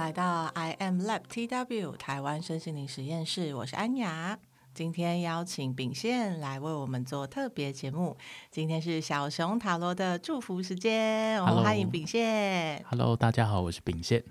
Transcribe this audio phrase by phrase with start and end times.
[0.00, 4.38] 迎来到 I Am Lab TW 台湾身心灵实验室，我是安雅。
[4.72, 8.16] 今天邀请秉宪来为我们做特别节目。
[8.50, 12.82] 今天是小熊塔罗的祝福时间，我们欢迎秉宪。
[12.88, 14.24] Hello，大家好，我是秉宪。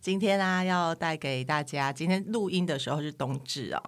[0.00, 3.82] 今天呢、啊，要带给大家，今天录音的时候是冬至哦。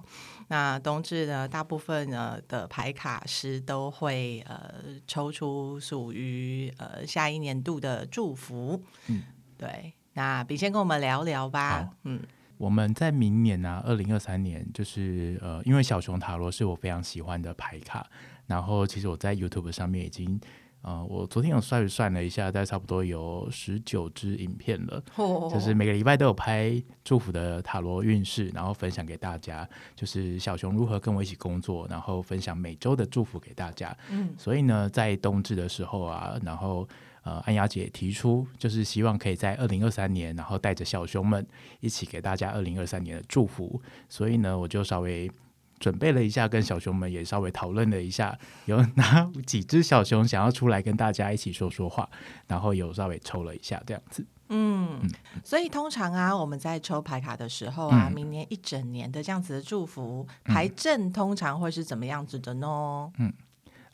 [0.49, 4.75] 那冬至呢，大部分呢的牌卡师都会呃
[5.07, 8.83] 抽出属于呃下一年度的祝福。
[9.07, 9.23] 嗯，
[9.57, 9.95] 对。
[10.15, 11.71] 那比先跟我们聊聊吧。
[11.71, 12.21] 好嗯，
[12.59, 18.07] 我们在明年呢、啊，二零二三年，就是呃，因为小熊塔罗是我非常喜欢的牌卡，
[18.47, 20.41] 然后其实我在 YouTube 上面已经。
[20.83, 25.49] 啊、呃，我昨天有算算了一下，大概差不多有十九支影片了，oh.
[25.49, 33.97] 就是每个礼拜都有拍祝福的塔罗运势，然后分享给大家，就是小熊如何跟我一起工作，然后分享每周的祝福给大家。
[34.11, 36.89] 嗯，所以呢，在冬至的时候啊，然后
[37.23, 41.47] 呃，安雅姐提出，就是希望可以在二零二三年，然后带着小熊们
[41.81, 45.31] 一起给大家二零二三年的祝福，所以呢，我就稍微。
[45.79, 52.09] 准备了一下，跟小熊们也稍微讨论了一下，有哪 几只小熊想要出来跟大家一起说说话，
[52.47, 54.25] 然后有稍微抽了一下这样子。
[54.51, 55.11] 嗯，嗯，
[55.43, 63.11] 所以通常啊，我们在抽牌卡的时候啊，嗯、明年一整年的这样子的祝福牌阵，通常会是怎么样子的呢？
[63.19, 63.33] 嗯，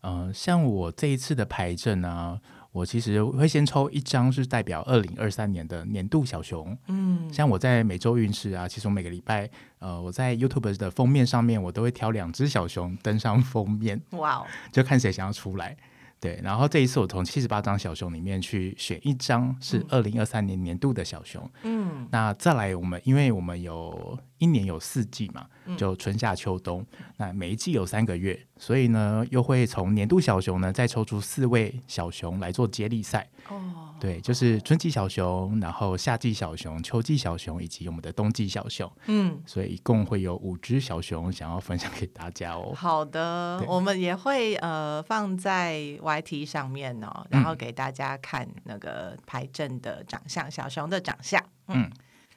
[0.02, 2.38] 呃，像我这一次的牌阵呢。
[2.70, 6.76] 我其实会先抽一张，是代表二零二三年的年度小熊。
[6.86, 14.00] 嗯，像我在每周运势啊，其实我每个礼拜，呃，我在 YouTube 的封面上面，我都会挑两只小熊登上封面。
[14.10, 15.76] 哇哦， 就看谁想要出来。
[16.20, 21.48] 对，然后这一次我从七十八张小熊里面去选一张是二零二三年年度的小熊。
[21.62, 26.84] 嗯，那再来我们，因为我们有一年有四季嘛，就春夏秋冬，
[27.16, 33.28] 那每一季有三个月，所以呢，又会从年度小熊呢再抽出四位小熊来做接力赛。
[33.48, 33.84] 哦。
[34.00, 38.88] 对，就是春季小熊，然后夏季小熊、秋季小熊以及我们的冬季小熊。
[39.06, 42.72] 嗯，所以一共会有五只小熊想要分享给大家哦。
[42.76, 51.44] 好的，我们也会呃放在 YT 上面哦，然后给大家看那个牌阵的长相，小熊的长相。
[51.66, 51.90] 嗯，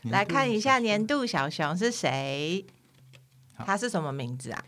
[0.03, 2.65] 来看一下年度小熊是谁？
[3.57, 4.65] 他是什么名字啊？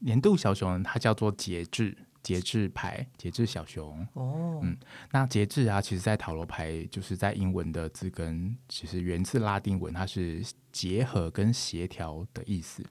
[0.00, 1.96] 年度小熊，它叫做节制。
[2.22, 4.06] 节制牌，节制小熊。
[4.12, 4.76] 哦，嗯，
[5.10, 10.40] 那节制啊，其实，在塔罗牌，就是在英文的字根，其实源自拉丁文，它是
[10.70, 12.84] 结合跟协调的意思。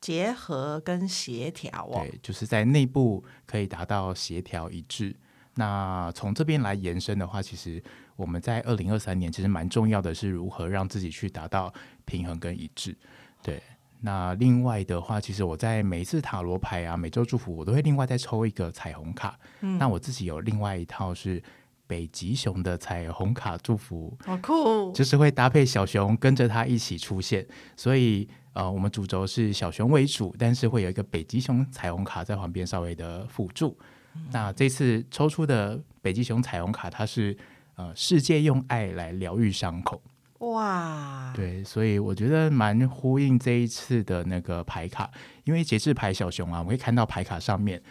[0.00, 5.14] 结合跟协调哦，对，就是在内部可以达到协调一致。
[5.54, 7.80] 那从这边来延伸的话，其实
[8.16, 11.72] 我们在二零二三年，其实蛮重要的是如何让自己去达到
[12.04, 12.96] 平衡跟一致。
[13.42, 13.62] 对。
[13.98, 19.38] 那另外的话，其实我在每一次塔罗牌啊，每周祝福，我都会另外再抽一个彩虹卡。
[19.62, 21.42] 嗯，那我自己有另外一套是
[21.86, 24.92] 北极熊的彩虹卡祝福，好酷！
[24.92, 27.44] 就是会搭配小熊跟着它一起出现，
[27.74, 33.76] 所以呃，我们主轴是小熊为主，但是会有一个北极熊彩虹卡在旁边稍微的辅助。
[34.14, 37.36] 嗯，那这次抽出的北极熊彩虹卡，它是
[37.76, 40.02] 呃，世界用爱来疗愈伤口。
[40.40, 45.10] 哇，对，所以我觉得蛮呼应这一次的那个牌卡，
[45.44, 47.82] 因为节制牌小熊啊，我会看到牌卡上面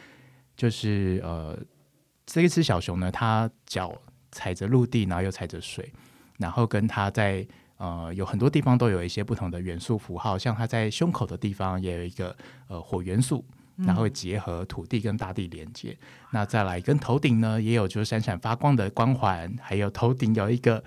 [0.56, 1.58] 就是呃，
[2.26, 3.92] 这一只小熊呢，它脚
[4.32, 5.92] 踩着陆地，然后又踩着水，
[6.38, 7.46] 然后跟它在
[7.78, 12.36] 呃有很多地方都有一些不同的元素符号，像它在胸口的地方也有一个
[12.68, 13.44] 呃火元素，
[13.78, 15.98] 然后会结合土地跟大地连接。
[16.00, 20.84] 嗯、那再来跟头顶呢，也有就是闪闪发光的光环，还有头顶有一个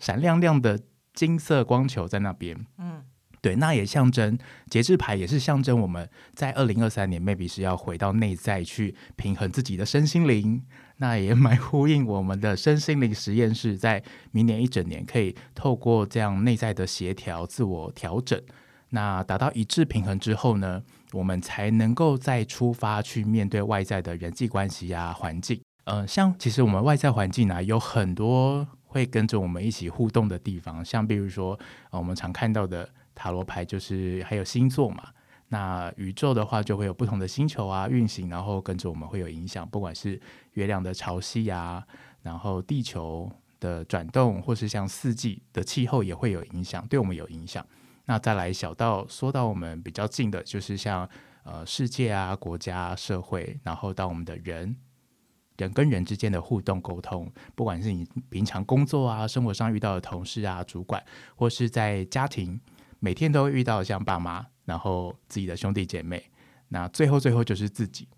[0.00, 0.78] 闪亮亮的。
[1.14, 3.02] 金色光球在那边，嗯，
[3.42, 4.38] 对，那也象征
[4.70, 10.64] 节制牌，也是象征我们在二零二三年，maybe 是要回到内在去平衡自己的身心灵。
[10.96, 18.42] 那也蛮呼应我们的身心灵实验室，在明年一整年可以透过这样内在的协调、自我调整，
[18.92, 25.60] 那达到一致平衡之后呢，我们才能够再出发去面对外在的人际关系啊、环境。
[25.84, 28.66] 嗯、像其实我们外在环境、啊，有很多。
[28.92, 31.58] 会跟着我们一起互动的地方，像比如说，
[31.90, 35.04] 呃，我们常看到的塔罗牌，就是还有星座嘛。
[35.48, 40.20] 那宇宙的话，就会有不同的星球啊运行，然后跟着我们会有影响，不管是
[40.52, 41.82] 月亮的潮汐啊，
[42.20, 47.66] 然后地球的转动，或是像四季的气候也会有影响，对我们有影响。
[48.06, 51.08] 那再来小到说到我们比较近的，就是像
[51.44, 54.76] 呃世界啊、国家、社会，然后到我们的人。
[55.58, 61.00] 人跟人之间的互动沟通，不管是你平常工作啊、生活上遇到的同事啊、主管，
[61.36, 62.58] 或是在家庭
[62.98, 66.24] 每天都会遇到像爸妈，然后自己的兄弟姐妹，
[66.68, 68.08] 那最后最后就是自己。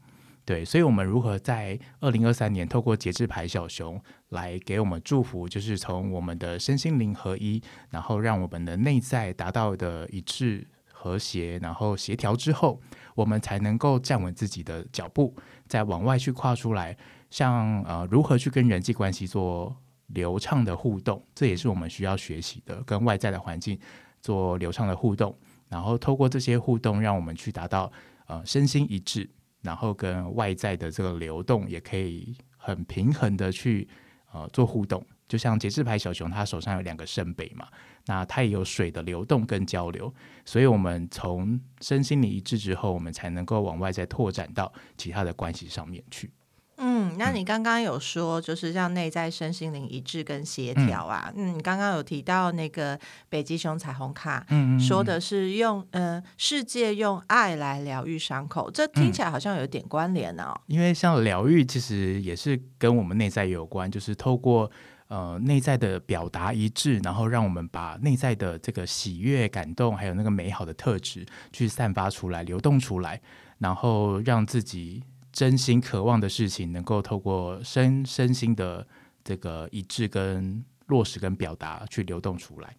[0.46, 4.00] 对，所以我们如何在二零二三年透过节制牌小熊
[4.34, 12.80] 来给我们祝福，就是从我们的身心灵合一，然后让我们的内在达到的一致和谐，然后协调之后，
[13.14, 15.34] 我们才能够站稳自己的脚步，
[15.66, 16.96] 再往外去跨出来。
[17.30, 19.74] 像呃，如何去跟人际关系做
[20.08, 23.76] 流畅的互动，这也是我们需要学习的，跟外在的环境
[24.20, 25.36] 做流畅的互动，
[25.68, 27.90] 然后透过这些互动，让我们去达到
[28.26, 29.28] 呃身心一致，
[29.62, 33.88] 然后跟外在的这个流动也可以很平衡的去
[34.34, 35.02] 呃做互动。
[35.26, 37.66] 就像节制牌小熊，它手上有两个圣杯嘛，
[38.04, 40.12] 那它也有水的流动跟交流，
[40.44, 46.30] 所以我们从身心灵一致之后，我们才能够往外再拓展到其他的关系上面去。
[46.76, 51.32] 嗯，那你刚刚有说，就是让内在身心灵一致跟协调啊。
[51.36, 52.98] 嗯，你刚刚有提到那个
[53.28, 60.52] 北极熊彩虹卡，嗯，说的是用呃世界用爱来疗愈伤口，这听起来好像有点关联哦。
[60.66, 64.68] 因为像疗愈，其实也是跟我们内在有关，就是透过
[65.06, 73.20] 呃内在的表达一致，然后让我们把内在的这个喜悦、感动，还有那个美好的特质去散发出来、流动出来，
[73.58, 75.04] 然后让自己。
[75.34, 78.86] 真心渴望的事情，能够透过身身心的
[79.24, 82.76] 这个一致跟落实跟表达去流动出来。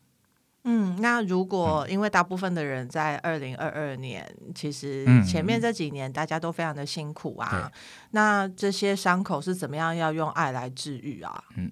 [0.63, 7.71] 嗯，那如果因为大部分的人在二零二二年，嗯，其实前面这几年大家都非常的辛苦啊，嗯，
[8.11, 11.43] 那这些伤口是怎么样要用爱来治愈啊？
[11.57, 11.69] 嗯，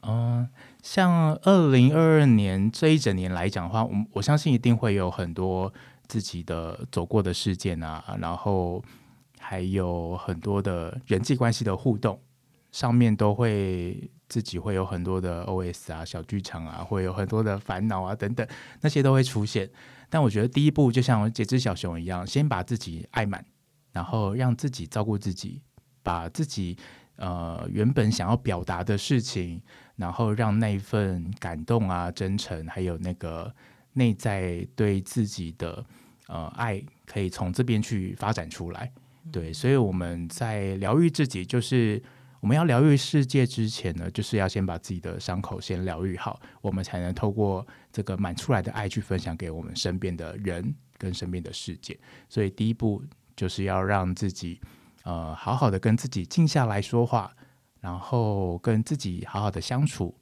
[0.00, 0.48] 呃，
[0.82, 5.72] 像二零二二年这一整年来讲的话，我我相信一定会有很多
[6.08, 8.82] 自己的走过的事件啊，然后。
[9.46, 12.18] 还有很多的人际关系的互动，
[12.72, 18.46] 上面都会自己会有很多的 OS 啊、小剧场啊，会有很多的烦恼啊等等，
[18.80, 19.70] 那些都会出现。
[20.08, 23.44] 但我觉得第一步就像这只小熊一样，先把自己爱满，
[23.92, 25.60] 然后让自己照顾自己，
[26.02, 26.76] 把自己
[27.16, 29.60] 呃原本想要表达的事情，
[29.96, 33.54] 然后让那份感动啊、真诚，还有那个
[33.92, 35.84] 内在对自己的
[36.28, 38.90] 呃爱，可以从这边去发展出来。
[39.32, 42.02] 对，所以我们在疗愈自己，就是
[42.40, 51.98] 我们要疗愈世界之前呢，就是要先把自己的伤口先疗愈好，我们才能透过这个满出来的爱去分享给我们身边的人跟身边的世界。
[52.28, 53.02] 所以第一步
[53.34, 54.60] 就是要让自己
[55.04, 57.34] 呃好好的跟自己静下来说话，
[57.80, 60.14] 然后跟自己好好的相处。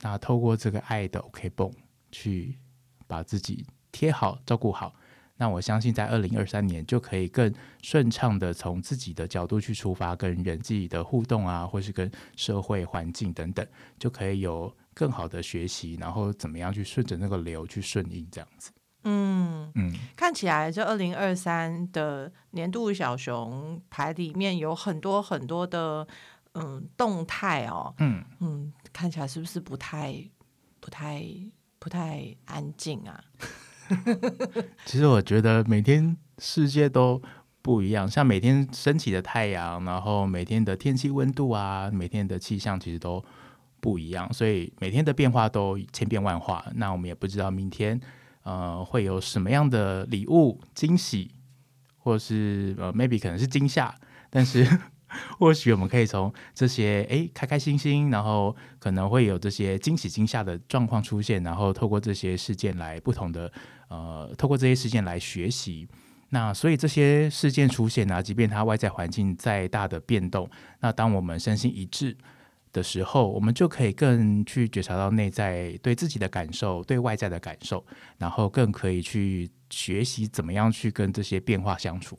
[0.00, 1.72] 那透过这个爱的 OK 绷
[2.10, 2.56] 去
[3.06, 4.94] 把自己贴好，照顾好。
[5.40, 13.66] 那我相信，在二零二三年就可以更顺畅的从自己的角度去出发，跟人际的互动啊，或是跟社会环境等等，
[14.00, 18.72] 就可以有更好的学习，然后怎么样去顺着那个流去顺应这样子。
[19.04, 26.04] 嗯嗯，看起来这二零二三的年度小熊牌里面有很多很多的
[26.54, 30.12] 嗯动态哦，嗯嗯，看起来是不是不太
[30.80, 31.24] 不太
[31.78, 33.22] 不太安静啊？
[34.84, 37.20] 其实我觉得每天世界都
[37.62, 43.24] 不一样，像每天升起的太阳，然后每天的天气温度啊，每天的气象其实都
[43.80, 46.64] 不一样，所以每天的变化都千变万化。
[46.74, 48.00] 那我们也不知道明天
[48.42, 51.30] 呃会有什么样的礼物惊喜，
[51.98, 53.94] 或是呃 maybe 可能是惊吓，
[54.30, 54.66] 但是。
[55.38, 63.50] 或许我们可以从这些诶开开心心，然后可能会有这些惊喜惊吓的状况出现，然后透过这些事件来不同的
[63.88, 65.88] 呃，透过这些事件来学习。
[66.30, 70.48] 那所以这些事件出现啊，即便它外在环境再大的变动，
[70.80, 72.14] 那当我们身心一致
[72.70, 77.82] 的时候，我们就可以更去觉察到内在对自己的感受，对外在的感受，
[78.18, 82.18] 然后更可以去学习怎么样去跟这些变化相处。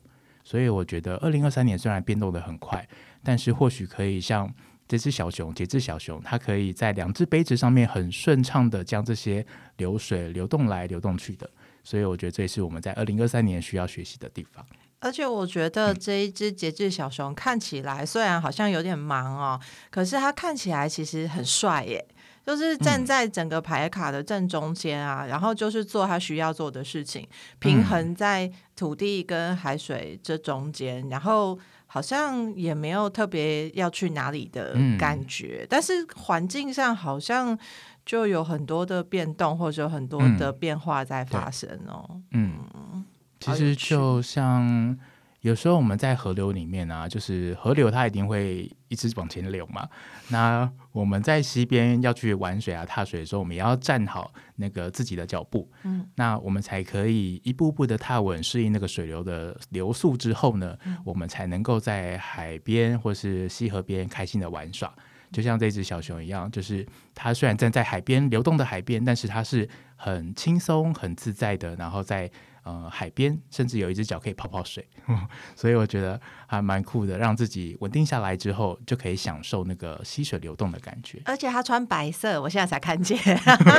[0.50, 2.84] 所以我觉得，二零二三年虽然变动的很快，
[3.24, 4.52] 但是或许可以像
[4.88, 9.46] 这只小熊，节制小熊，它可以在两只杯子上面很顺畅的将这些
[9.78, 11.48] 流水流动来流动去的。
[11.84, 14.66] 所以我觉得这也是我们在二零二三年需要学习的地方。
[15.02, 22.04] 而且我觉得这一只节制小熊看起来虽然好像有点忙哦，可是它看起来其实很帅耶。
[22.46, 27.28] 就是站在整个牌卡的正中间啊，嗯，然后就是做他需要做的事情，
[27.60, 37.58] 平衡在土地跟海水这中间，然后好像也没有特别要去哪里的感觉，嗯，但是环境上好像
[38.06, 42.20] 就有很多的变动，或者有很多的变化在发生哦。
[42.32, 43.06] 嗯，嗯，
[43.40, 44.98] 其实就像
[45.42, 49.88] 有时候我们在河流里面啊，就是河流它一定会一直往前流嘛。
[50.30, 50.70] 那
[51.00, 64.94] 我们在溪边要去玩水啊、踏水的时候，我们也要站好那个自己的脚步，嗯，那我们才可以一步步的踏稳，适应那个水流的流速之后呢，嗯、我们才能够在海边或是溪河边开心的玩耍。
[65.32, 72.30] 就像这只小熊一样，就是它虽然站在海边流动的海边，但是它是很轻松、很自在的，然后在。
[72.64, 74.88] 呃，海边甚至有一只脚可以泡泡水，
[75.56, 77.18] 所以我觉得还蛮酷的。
[77.18, 81.22] 让自己稳定下来之后，就可以享受那个溪水流动的感觉。
[81.26, 83.18] 而且他穿白色，我现在才看见。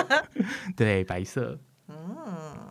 [0.77, 1.59] 对，白色。
[1.89, 2.17] 嗯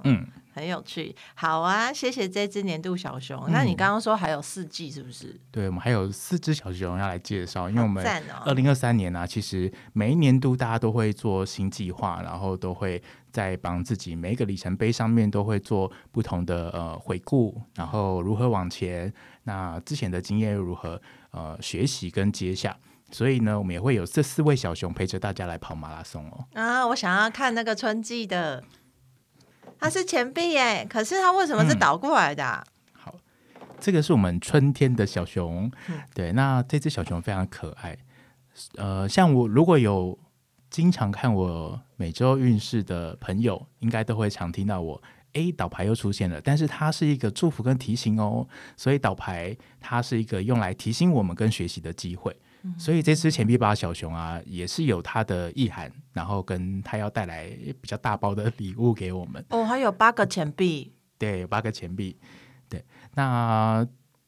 [0.04, 0.28] 嗯。
[0.52, 3.42] 很有趣，好啊，谢谢这只年度小熊。
[3.48, 5.40] 嗯、那你刚刚说还有四季是不是？
[5.52, 8.06] 对，我们还有四只小熊要来介绍，因为我们
[8.44, 13.02] 二零二三年呢、啊，其实每一年度大家都会做新计划，然后都会
[13.32, 19.14] 在帮自己每一个里程碑上面都会做不同的呃回顾，然后如何往前，
[19.44, 21.00] 那之前的经验又如何
[21.32, 22.76] 呃学习跟接下，
[23.12, 26.46] 所以呢，我们也会有这四位小熊陪着大家来跑马拉松哦。
[26.54, 28.64] 啊，我想要看那个春季的。
[29.80, 32.92] 它是钱币耶，可是它为什么是倒过来的、啊嗯？
[32.94, 33.16] 好，
[33.80, 37.98] 这个是我们春天的小熊，嗯、对，那这只小熊非常可爱。
[38.76, 40.20] 呃，像我如果有
[40.70, 45.02] 经常看我每周运势的朋友，应该都会常听到我，
[45.34, 48.46] 诶，倒牌又出现了，但是它是一个祝福跟提醒哦，
[48.76, 52.36] 所以倒牌它是一个用来提醒我们跟学习的机会。
[52.78, 57.50] 所以这只钱币八小熊啊，也是有它的意涵，然后跟它要带来
[57.80, 59.44] 比较大包的礼物给我们。
[59.50, 60.94] 哦，还有八个钱币。
[61.18, 62.18] 对，有八个钱币。
[62.68, 62.84] 对，
[63.16, 63.86] 那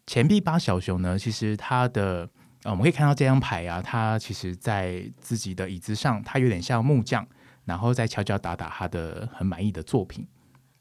[0.08, 1.18] 钱币八小熊呢？
[1.20, 2.30] 其实它的，
[2.64, 7.28] 呃，我们可以看到这张牌啊，它其实在自己的椅子上，它有点像木匠，
[7.66, 10.28] 然后在敲敲打打他的很满意的作品。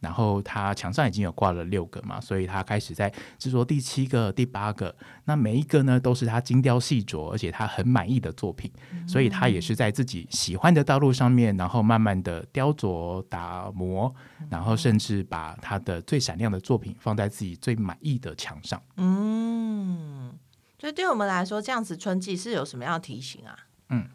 [0.00, 4.94] 然后他墙上已经有挂了六个嘛，所以他开始在制作第七个、第八个。
[5.26, 8.70] 那每一个呢，都是他精雕细琢，而且他很满意的作品。
[8.92, 14.12] 嗯、所以他也是在自己喜欢的道路上面，然后慢慢的雕琢、打磨，
[14.48, 18.82] 然后甚至把他的最闪亮的作品放在自己最满意的墙上。
[18.96, 20.32] 嗯，
[20.78, 23.56] 所以对我们来说，这样子春季是有什么样的提醒啊？
[23.90, 24.08] 嗯。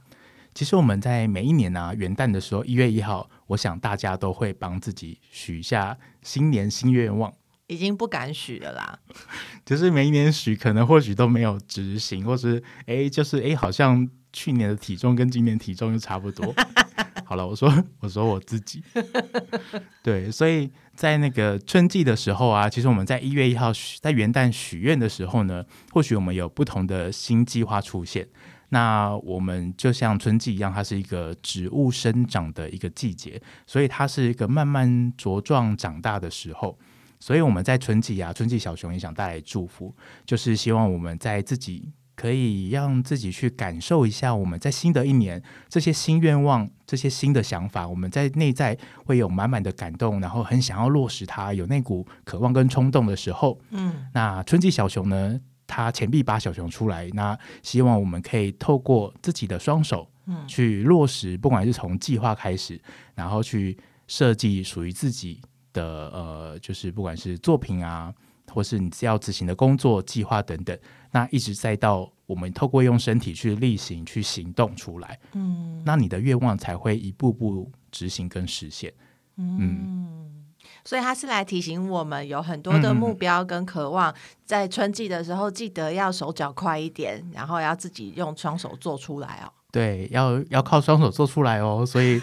[0.53, 7.33] 其实我们在每一年呢、啊、元旦的时候，一月一号，我想大家都会帮自己许下新年新愿望。
[7.67, 8.99] 已经不敢许了啦，
[9.65, 16.53] 就是每一年许，可能或许都没有执行，或是哎，就是哎，好像去年的体重跟今年体重又差不多。
[17.25, 18.83] 好了，我说我说我自己，
[20.03, 28.27] 对，所以在那个春季的时候啊，其实我们在一月一号许在元旦许愿的时候呢，或许我们有不同的新计划出现。
[28.69, 36.77] 那我们就像春季一样，它是一个植物生长的一个季节，所以它是一个慢慢茁壮长大的时候。
[37.19, 39.95] 所以我们在春季啊，春季小熊也想带来祝福，
[40.25, 55.39] 就是希望我们在自己可以让自己去感受一下，我们在新的一年这些新愿望、这些新的想法，我们在内在会有满满的感动，然后很想要落实它，有那股渴望跟冲动的时候，嗯，那春季小熊呢？
[55.67, 62.79] 他钱币八小熊出来，那希望我们可以透过自己的双手，嗯，去落实，不管是从计划开始，
[63.13, 65.41] 然后去设计属于自己
[65.73, 68.13] 的呃，就是不管是作品啊，
[68.51, 70.77] 或是你要执行的工作计划等等，
[71.11, 78.93] 那一直再到我们透过用身体去力行、去行动出来，嗯，那你的愿望才会一步步执行跟实现，
[79.37, 79.57] 嗯。
[79.59, 80.34] 嗯
[80.85, 84.13] 所以他是来提醒我们，有很多的目标跟渴望，
[84.45, 89.51] 在春季的时候，记得要手脚快一点，然后要自己用双手做出来哦。
[89.71, 91.83] 对，要要靠双手做出来哦。
[91.83, 92.21] 所以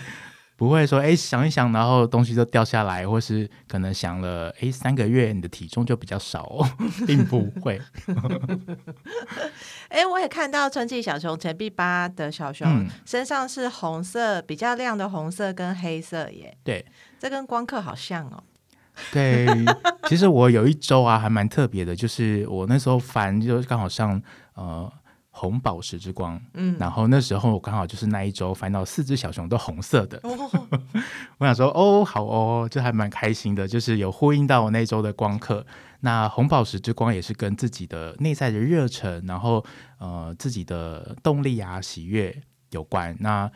[0.56, 6.66] 不会说，哎，想一想，然后东西就掉下来，或是可能想了，哎，三个月你的体重就比较少哦，
[7.04, 7.80] 并不会。
[9.90, 16.56] 哎，我也看到春季小熊钱币八的小熊、嗯、身上是红色，比较亮的红色跟黑色耶。
[16.62, 16.86] 对，
[17.18, 18.42] 这跟光刻好像哦。
[19.12, 19.46] 对，
[20.08, 24.20] 其实我有一周啊，还蛮特别的，就是我那时候翻，就刚好上
[24.54, 24.90] 呃
[25.30, 30.30] 红宝石之光，嗯，然后那时候我刚好就是那一周翻到四只小熊都红色的，哦、
[31.38, 35.64] 我想说哦，好哦，就还蛮开心的，就是有呼应到我那周的光课。
[36.00, 39.64] 那红宝石之光也是跟自己的内在的热忱，然后
[39.98, 43.16] 呃自己的动力啊、喜悦有关。
[43.20, 43.50] 那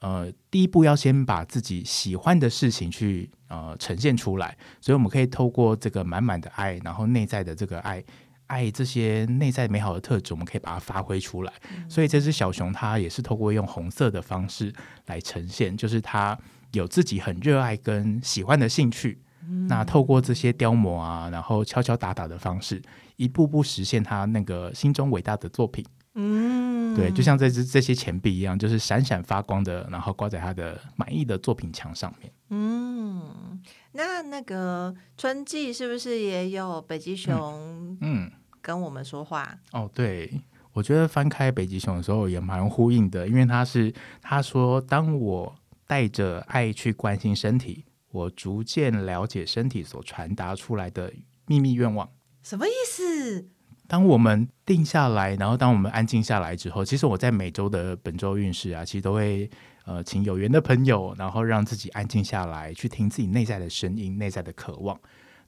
[0.00, 8.02] 呃，第一步要先把自己喜欢的事情去呃呈现出来，所以我们可以透过这个满满的爱，然后内在的这个爱，
[8.46, 11.52] 爱这些内在美好的特质，我们可以把它发挥出来。
[11.70, 14.72] 嗯、所以这只小熊它也是透过用红色的方式
[15.06, 16.38] 来呈现，就是它
[16.72, 22.80] 有自己很热爱跟喜欢的兴趣，嗯、那透过这些雕磨啊，然后敲敲打打的方式，
[23.16, 25.84] 一步步实现他那个心中伟大的作品。
[26.14, 26.59] 嗯，
[26.96, 32.32] 对，就像这只这些钱币一样，就是闪闪发光的，然后挂在他的满意的作品墙上面。
[32.50, 33.60] 嗯，
[33.92, 37.96] 那那个春季是不是也有北极熊？
[38.00, 38.30] 嗯，
[38.60, 39.82] 跟我们说话、嗯。
[39.82, 40.40] 哦，对，
[40.72, 45.54] 我觉得翻开北极熊的时候也蛮呼应的，因为他是他说，当我
[45.86, 51.12] 带着爱去关心身体，我逐渐了解身体所传达出来的
[51.46, 52.08] 秘密愿望。
[52.42, 53.48] 什么意思？
[53.90, 59.50] 当我们定下来，然后当我们安静下来之后，其实我在每周的本周运势啊，其实都会
[59.84, 64.96] 呃请有缘的朋友，然后让自己安静下来，去听自己内在的声音、内在的渴望。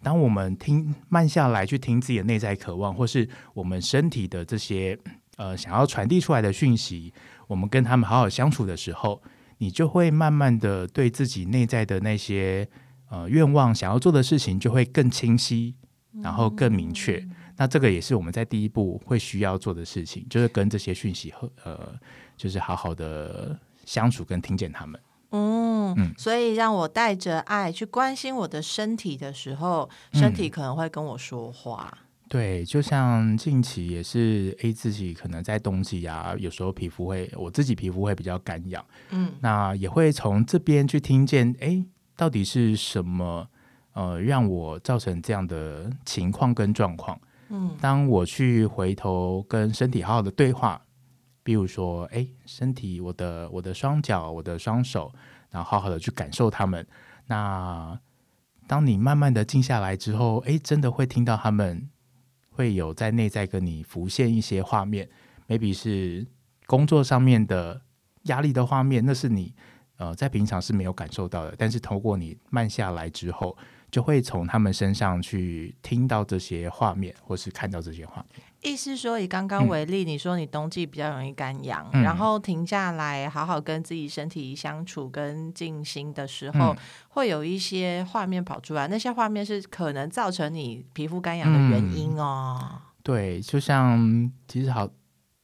[0.02, 4.98] 当我们听慢下来，去听自己的内在渴望，或是我们身体的这些
[5.36, 7.14] 呃想要传递出来的讯息，
[7.46, 9.22] 我们跟他们好好相处的时候，
[9.58, 12.68] 你就会慢慢的对自己内在的那些
[13.08, 15.76] 呃愿望、想要做的事情，就会更清晰，
[16.20, 17.24] 然后更明确。
[17.62, 21.94] 那这个也是我们在第一步会需要做的事情，就是跟这些讯息和呃，
[22.36, 25.00] 就是好好的相处跟听见他们。
[25.30, 31.96] 嗯嗯，所以让我带着爱去关心我的身体的时候，身体可能会跟我说话。
[31.96, 38.84] 嗯、对，就像近期也是 A 自己可能在冬季啊，有时候皮肤会，我自己皮肤会比较干痒。
[39.10, 41.84] 嗯，那也会从这边去听见，哎，
[42.16, 43.46] 到底是什么
[43.92, 47.16] 呃，让我造成这样的情况跟状况。
[47.80, 50.80] 当我去回头跟身体好好的对话，
[51.42, 55.12] 比如说，哎，身体，我的我的双脚，我的双手，
[55.50, 56.86] 然后好好的去感受他们。
[57.26, 57.98] 那
[58.66, 61.88] 当你慢慢的静下来之后，哎，真的会听到他们
[62.50, 65.08] 会有在内在跟你浮现一些画面
[65.48, 66.26] ，maybe 是
[66.66, 67.82] 工作上面的
[68.22, 69.54] 压力的画面，那是你
[69.96, 73.56] 呃在平常是没有感受到的，但是透过你慢下来之后。
[73.92, 78.42] 就会从他们身上去听到这些画面，或是看到这些画面。
[78.62, 86.76] 意思说，以刚刚为例，嗯、你说你冬季比较容易干痒，嗯、然后停下来好好跟自己身体相处跟静心的时候，嗯、
[87.08, 88.88] 会有一些画面跑出来。
[88.88, 92.58] 那些画面是可能造成你皮肤干痒的原因哦。
[92.62, 94.88] 嗯、对，就像其实好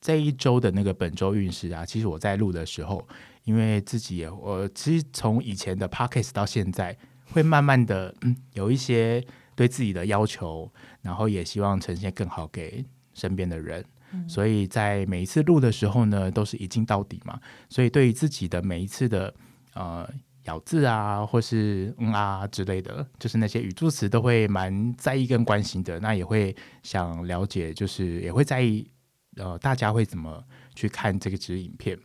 [0.01, 3.07] 这一周的那个本周运势啊，其实我在录的时候，
[3.45, 6.97] 因为自己也我其实从以前的 Podcast 到现在。
[7.33, 10.71] 会慢慢的，嗯，有一些对自己的要求，
[11.03, 13.85] 然后也希望呈现更好给身边的人。
[14.13, 17.39] 嗯、所以在每一次录的时候呢，都是一镜到底嘛。
[17.69, 19.35] 所以对于自己的每一次的
[19.75, 20.09] 呃
[20.45, 26.01] 咬字啊，或是嗯啊之类的，就是那些语助词，都会蛮在意跟关心的。
[26.01, 28.91] 那也会想了解，就是也会在意
[29.37, 30.43] 呃大家会怎么
[30.75, 31.99] 去看这个支影片。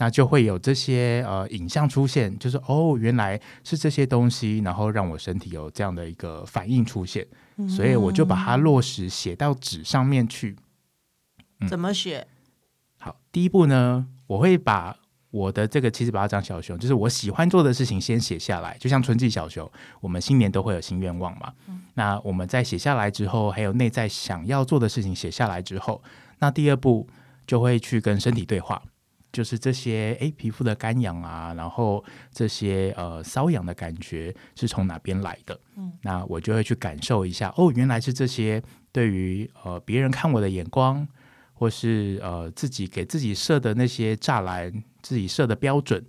[0.00, 7.26] 那就会有这些呃影像出现，就是哦，原来是这些东西，然后让我身体有这样的一个反应出现，
[7.58, 10.56] 嗯、所以我就把它落实写到纸上面去。
[11.60, 12.26] 嗯、怎么写？
[12.96, 14.96] 好，第一步呢，我会把
[15.30, 21.52] 我的这个七十八张小熊，就是我喜欢做的事情先写下来，就像春季小熊，我们新年都会有新愿望嘛。
[21.68, 26.02] 嗯、那我们在写下来之后，还有内在想要做的事情写下来之后，
[26.38, 27.06] 那第二步
[27.46, 28.82] 就会去跟身体对话。
[29.32, 35.58] 就是这些诶，皮肤的干痒啊，然后这些呃瘙痒的感觉是从哪边来的？
[35.76, 37.52] 嗯，那我就会去感受一下。
[37.56, 41.06] 哦，原来是这些对于呃别人看我的眼光，
[41.52, 46.04] 或是呃自己给自己设的那些栅栏，自己设的标准。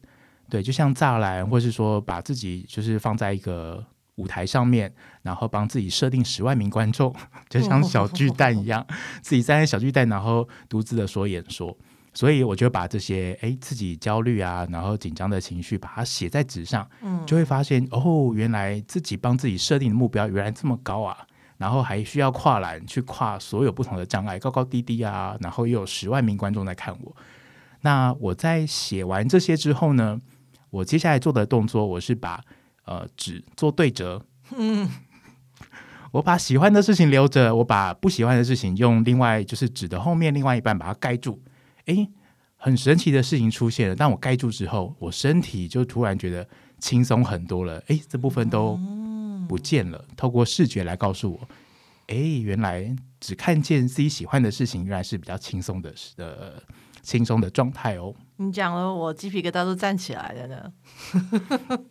[0.49, 7.15] 对，就像栅栏，或是说把自己就是放在一个舞台上面，然后帮自己设定十万名观众，
[7.47, 11.77] 就像小巨蛋一样，哦、自己站在小巨蛋，然后独自的说演说。
[12.13, 21.17] 所以我就把这些哎自己焦虑啊，然后紧张的情绪，把它写在纸上，嗯，就会发现哦，原来自己帮自己设定的目标原来这么高啊，
[21.57, 27.15] 然后还需要跨栏去跨所有不同的障碍，高高低低啊，然后又有十万名观众在看我。
[27.79, 30.19] 那我在写完这些之后呢，
[30.69, 32.43] 我接下来做的动作，我是把
[32.83, 34.21] 呃纸做对折，
[34.57, 34.89] 嗯，
[36.11, 41.41] 我把喜欢的事情留着，我把不喜欢的事情用另外就是纸的后面另外一半把它盖住。
[41.85, 42.07] 哎，
[42.57, 43.95] 很神奇的事情出现了。
[43.95, 46.47] 当我盖住之后，我身体就突然觉得
[46.79, 47.81] 轻松很多了。
[47.87, 48.79] 哎，这部分都
[49.47, 50.05] 不见了。
[50.15, 51.47] 透过视觉来告诉我，
[52.07, 56.53] 哎，原来只看见自己喜欢的事情，原来是比较轻松的，呃，
[57.01, 58.13] 轻松的状态哦。
[58.37, 60.73] 你讲了，我鸡皮疙瘩都站起来了呢。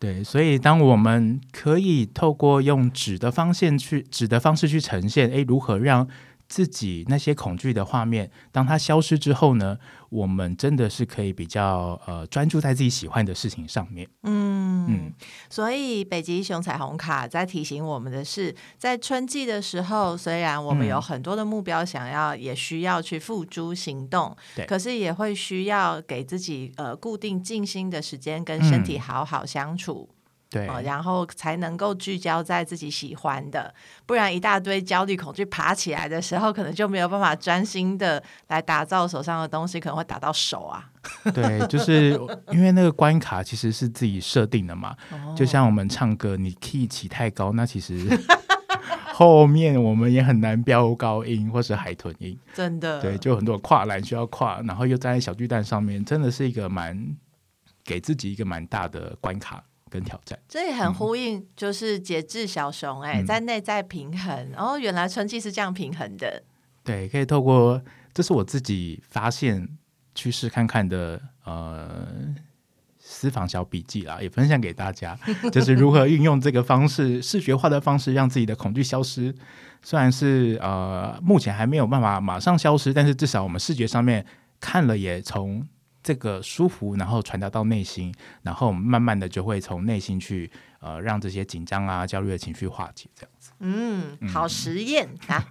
[0.00, 6.08] 对，所以当我们可以透过用纸的方式去纸的方式去呈现，哎，如何让
[6.48, 14.08] 自己那些恐惧的画面，当它消失之后呢，我们真的是可以比较呃专注在自己喜欢的事情上面。
[14.22, 15.12] 嗯嗯，
[15.50, 30.08] 所以北极熊彩虹卡在提醒我们的是，在春季的时候，虽然我们有很多的目标想要，嗯、也需要去付诸行动，对，可是也会需要给自己呃固定静心的时间，跟身体好好相处。
[30.10, 30.14] 嗯
[30.50, 33.74] 对、哦，然后才能够聚焦在自己喜欢的，
[34.06, 40.90] 不然一大堆焦虑、恐惧爬起来的时候，可能就没有办法专心的来打造手上的东西，可能会打到手啊。
[41.34, 42.18] 对，就是
[42.50, 48.08] 因为那个关卡其实是自己设定的嘛，哦、就像我们唱歌，你 key 起太高，那其实
[49.12, 52.38] 后面我们也很难飙高音或是海豚音。
[52.54, 57.16] 真的，对，就很多跨栏需要跨，然后又站在小巨蛋上面，真的是一个蛮
[57.84, 59.62] 给自己一个蛮大的关卡。
[59.88, 64.52] 跟挑战，这也很呼应，就是节制小熊哎、欸，嗯、在内在平衡。
[64.56, 66.42] 哦，原来春季是这样平衡的。
[66.84, 67.82] 对，可以透过，
[68.14, 69.68] 这是我自己发现
[70.14, 72.06] 去试看看的呃
[72.98, 75.18] 私房小笔记啦，也分享给大家，
[75.52, 79.34] 就是如何运用这个方式，视觉化的方式，让自己的恐惧消失。
[79.82, 84.24] 虽然是呃目前还没有办法马上消失，但是至少我们视觉上面
[84.60, 85.66] 看了也从。
[86.02, 93.50] 这个舒服，然后传达到内心，然后慢慢的就会从内心去呃，让这些紧张啊、焦虑的情绪化解，这样子。
[93.60, 95.44] 嗯，好实验啊！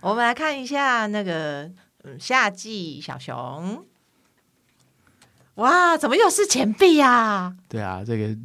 [0.00, 1.70] 我们来看一下那个
[2.04, 3.86] 嗯，夏季小熊。
[5.56, 7.56] 哇，怎么又是钱币呀、啊？
[7.68, 8.36] 对啊，这个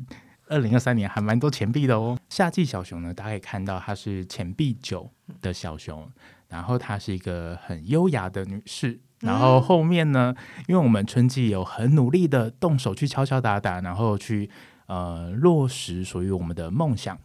[0.47, 2.19] 二零二三年还蛮多钱币的哦。
[2.29, 5.09] 夏季小熊呢，大家可以看到它是钱币九
[5.41, 6.09] 的小熊，
[6.47, 8.99] 然后它是一个很优雅的女士。
[9.21, 10.35] 然后后面呢，
[10.67, 14.49] 因为我们春季有很努力的动手去敲敲打打，然后去
[14.85, 17.17] 呃落实属于我们的梦想，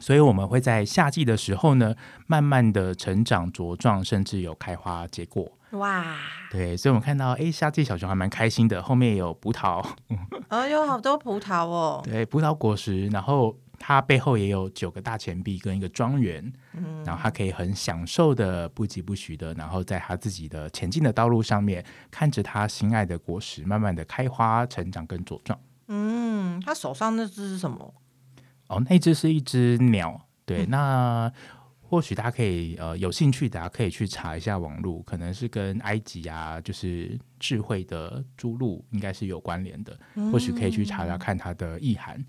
[0.00, 1.94] 所以我们会在夏季的时候呢，
[2.26, 5.52] 慢慢的成长茁壮，甚至有开花结果。
[5.72, 6.16] 哇！
[6.50, 9.84] 对，所以我们看到，哎，夏季小熊还蛮开心的，后面有葡萄，
[10.50, 12.00] 哦，有好多葡萄哦。
[12.02, 13.56] 对，葡萄果实，然后。
[13.78, 25.58] 它背后也有九个大钱币跟一个庄园，嗯，然后他可以很享受的不疾不徐的，然后在他自己的前进的道路上面，看着他心爱的果实慢慢的开花、成长跟茁壮。
[25.86, 27.94] 嗯，他手上那只是什么？
[28.66, 30.20] 哦，那只是一只鸟。
[30.44, 31.32] 对，嗯、那
[31.80, 42.22] 或许大家可以呃有兴趣，大家可以去查一下网络，可能是跟埃及啊，就是智慧的朱鹭应该是有关联的，嗯、或许可以去查查看它的意涵。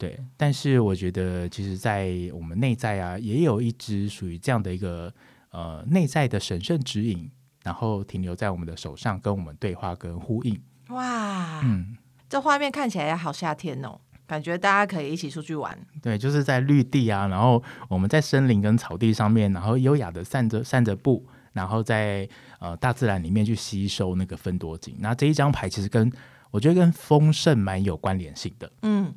[0.00, 5.12] 对，但是我觉得，其实，在我们内在啊，也有一只属于这样的一个
[5.50, 7.30] 呃内在的神圣指引，
[7.62, 10.58] 然后停留在我们的手上，跟我们对话跟呼应。
[10.88, 11.98] 哇，嗯，
[12.30, 15.78] 这画面看起来也好夏天哦，感觉大家可以一起出去玩。
[16.00, 22.26] 对，就是在绿地啊，然后我们在森林跟草地上面，然后优雅的散着散着步，然后在
[22.58, 24.96] 呃大自然里面去吸收那个分多精。
[24.98, 26.10] 那这一张牌其实跟
[26.50, 28.72] 我觉得跟丰盛蛮有关联性的。
[28.80, 29.14] 嗯。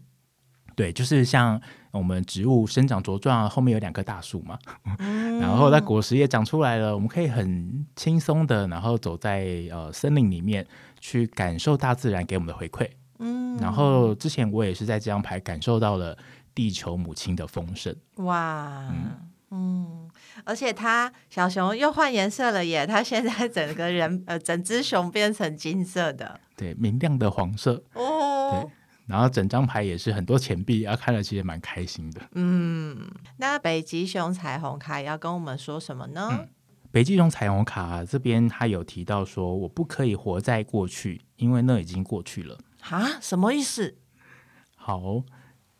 [0.76, 4.58] 对，就是像我们植物生长茁壮，后面有两棵大树嘛，
[5.00, 10.66] 嗯、然后那果实也长出来了，我们可以很轻松的，然后走在呃森林里面
[11.00, 12.90] 去感受大自然给我们的回馈。
[13.20, 16.18] 嗯，然后之前我也是在这张牌感受到了
[16.56, 17.96] 地球母亲的丰盛。
[18.16, 20.10] 哇，嗯，嗯，
[20.44, 27.84] 而且它小熊又换颜色了耶，它现在整个人呃整只熊变成金色的，对，明亮的黄色。
[27.94, 28.72] 哦，对。
[29.06, 32.22] 然后整张牌也是很多钱币，啊，看了其实蛮开心的。
[32.36, 36.30] 嗯，那北极熊彩虹卡要跟我们说什么呢？
[36.32, 36.48] 嗯、
[36.90, 42.58] 北极熊彩虹卡这边他有提到说，我不可以活在过去，因为那已经过去了。
[42.90, 43.98] 啊，什么意思？
[44.76, 45.22] 好，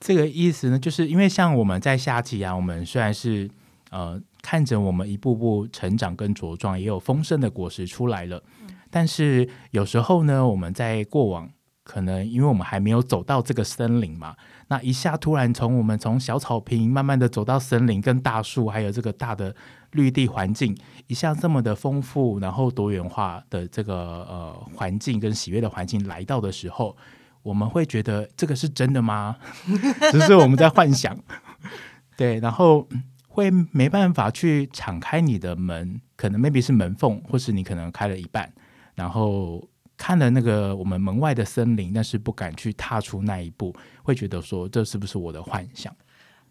[0.02, 3.50] 这个意思呢，就是因为像我们在夏季啊，我们虽然是
[3.90, 11.50] 呃看着我们一步步成长跟茁壮，也有丰盛的果实出来了，嗯、但是有时候呢，我们在过往。
[11.84, 14.36] 可能因为我们还没有走到这个森林嘛，
[14.70, 19.54] 那一下突然从我们从小草坪慢慢的走到森林跟大树，还有这个大的
[19.92, 20.76] 绿地环境，
[21.08, 26.96] 一下这么的丰富，然后多元化的这个呃环境跟喜悦的环境来到的时候，
[27.42, 29.36] 我们会觉得这个是真的吗？
[30.10, 31.18] 只是我们在幻想，
[32.16, 32.88] 对，然后
[33.28, 38.54] 会没办法去敞开你的门，可能 maybe 是门缝，或是你可能开了一半，
[38.96, 39.68] 然后。
[39.98, 45.96] 看了那个我们门外的森林，但是不敢去踏出那一步，会觉得说，这是不是我的幻想？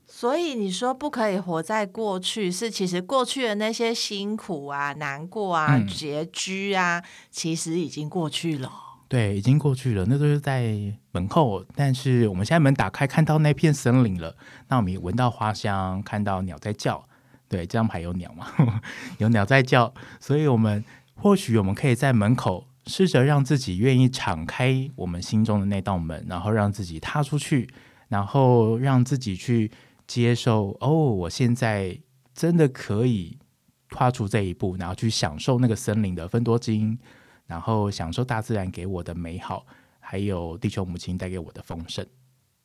[0.07, 8.70] 所以你说不可以活在过去，是其实过去的那些辛苦啊、难过啊、嗯、拮据啊，其实已经过去了。
[9.09, 10.74] 对，已经过去了，那都是在
[11.12, 11.64] 门后。
[11.74, 14.37] 但是我们现在门打开，看到那片森林了，
[14.68, 17.05] 那我们也闻到花香，看到鸟在叫，
[17.48, 18.81] 对，这张牌有鸟嘛？
[19.18, 27.68] 有鸟在叫，所以我们或许我们可以在门口试着让自己愿意敞开我们心中的那道门，然后让自己踏出去，
[28.09, 29.71] 然后让自己去
[30.07, 30.77] 接受。
[30.81, 31.99] 哦，我现在
[32.35, 33.38] 真的可以
[33.90, 36.99] 跨出这一步，然后去享受那个森林的芬多精，
[37.47, 39.64] 然后享受大自然给我的美好，
[40.01, 42.05] 还有地球母亲带给我的丰盛。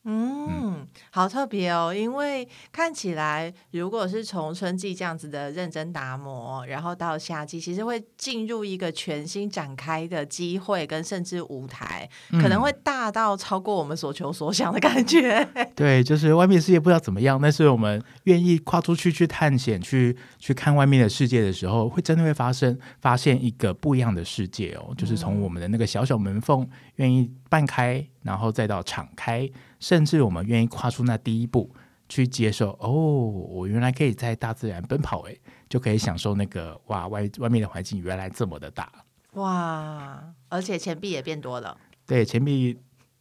[0.05, 0.76] 嗯，
[1.11, 15.47] 好特别哦，因为看起来，如果是从春季这样子的认真打磨，然后到夏季，其实会进入一个全新展开的机会，跟甚至舞台，嗯、可能会大到超过我们所求所想的感觉。
[15.75, 29.49] 对，就是外面世界不知道怎么样，但是我们愿意跨出去去探险，去去看外面的世界的时候，会真的会发生发现一个不一样的世界哦，就是从我们的那个小小门缝，愿意半开，然后再到敞开。
[29.79, 31.73] 甚至我们愿意跨出那第一步，
[32.09, 38.91] 去接受哦，我原来可以在大自然奔跑，诶，就可以享受那个哇，外外面的环境原来这么的大
[39.33, 40.33] 哇！
[40.49, 42.79] 而且钱币也变多了，对，钱币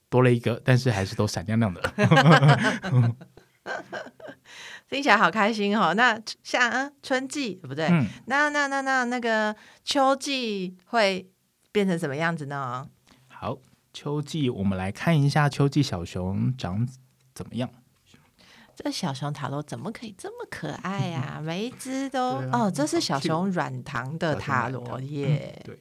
[0.09, 1.81] 多了一个，但是还是都闪亮亮的，
[4.89, 5.93] 听起来好开心哦。
[5.95, 9.55] 那像春季不对，嗯、那那那那那个
[9.85, 11.29] 秋季会
[11.73, 12.89] 变成什么样子呢？
[13.29, 13.59] 好。
[13.93, 16.87] 秋季，我们来看一下秋季小熊长
[17.37, 17.71] 怎么样。
[18.75, 21.41] 这小熊塔罗怎么可以这么可爱呀、啊？
[21.41, 25.63] 每一只都、啊、哦，这是小熊软糖的塔罗耶。
[25.65, 25.79] 对，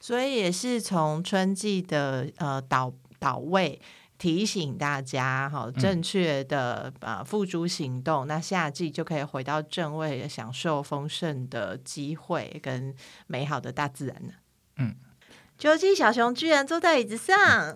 [0.00, 3.80] 所以也是从春季的呃倒倒位
[4.18, 8.26] 提醒大家哈、哦，正确的呃付诸行动。
[8.26, 12.94] 嗯、那夏季就可以回到正位，享受丰盛的机会跟
[13.26, 14.32] 美好的大自然了。
[14.78, 14.94] 嗯。
[15.56, 17.74] 究竟小熊居然坐在椅子上，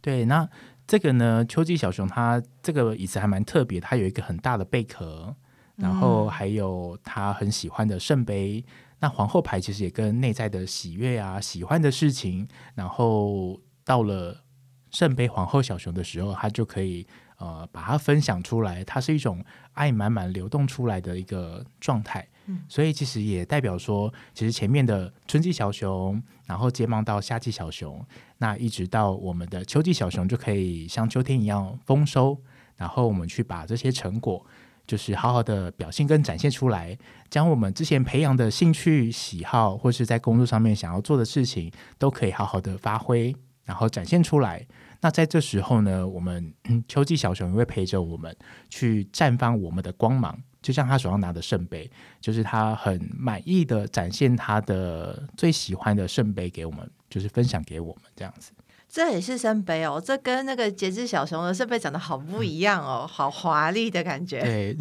[0.00, 0.48] 对，那
[0.88, 1.44] 这个呢？
[1.44, 5.36] 秋季小熊它这个椅子还蛮特别，它有一个很大的贝壳，
[5.76, 8.64] 然后还有它很喜欢的圣杯。
[8.66, 14.42] 嗯、那皇后牌其实也跟内在的喜悦啊、喜欢的事情，然后到了
[14.90, 17.06] 圣杯皇后小熊的时候，它就可以
[17.38, 22.26] 呃把它分享出来，它是一种爱满满流动出来的一个状态。
[22.66, 28.02] 所以其实也代表说，其实前面的春季小熊，然后接棒到夏季小熊，
[28.38, 32.38] 那一直到我们的秋季小熊，就可以像秋天一样丰收。
[32.76, 34.46] 然后我们去把这些成果，
[34.86, 36.96] 就是好好的表现跟展现出来，
[37.28, 44.66] 将我们之前培养的兴趣、喜好，或是在工作上面想要做的事情，都可以好好的发挥，然后展现出来。
[45.00, 46.52] 那在这时候呢，我们
[46.88, 48.36] 秋季小熊也会陪着我们
[48.68, 50.36] 去绽放我们的光芒。
[50.60, 51.88] 就像他手上拿的圣杯，
[52.20, 58.50] 就是他很满意的展现他的最喜欢的圣杯给我们，就是分享给我们这样子。
[58.88, 64.40] 这也是圣杯哦，这跟那个节制小熊的圣杯长得好不一样哦，嗯、好华丽的感觉。
[64.40, 64.76] 对，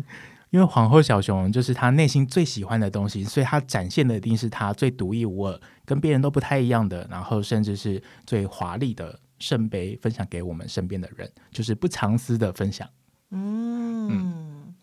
[0.50, 12.90] 因为皇后小熊就是他内心最喜欢的东西，所以他展现的一定是他最独一无二、跟别人都不太一样的，然后甚至是最华丽的圣杯分享给我们身边的人，就是不藏私的分享。
[13.30, 14.10] 嗯。
[14.10, 14.76] 嗯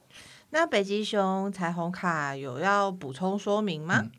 [0.50, 3.98] 那北极熊彩虹卡有要补充说明吗？
[4.02, 4.10] 嗯、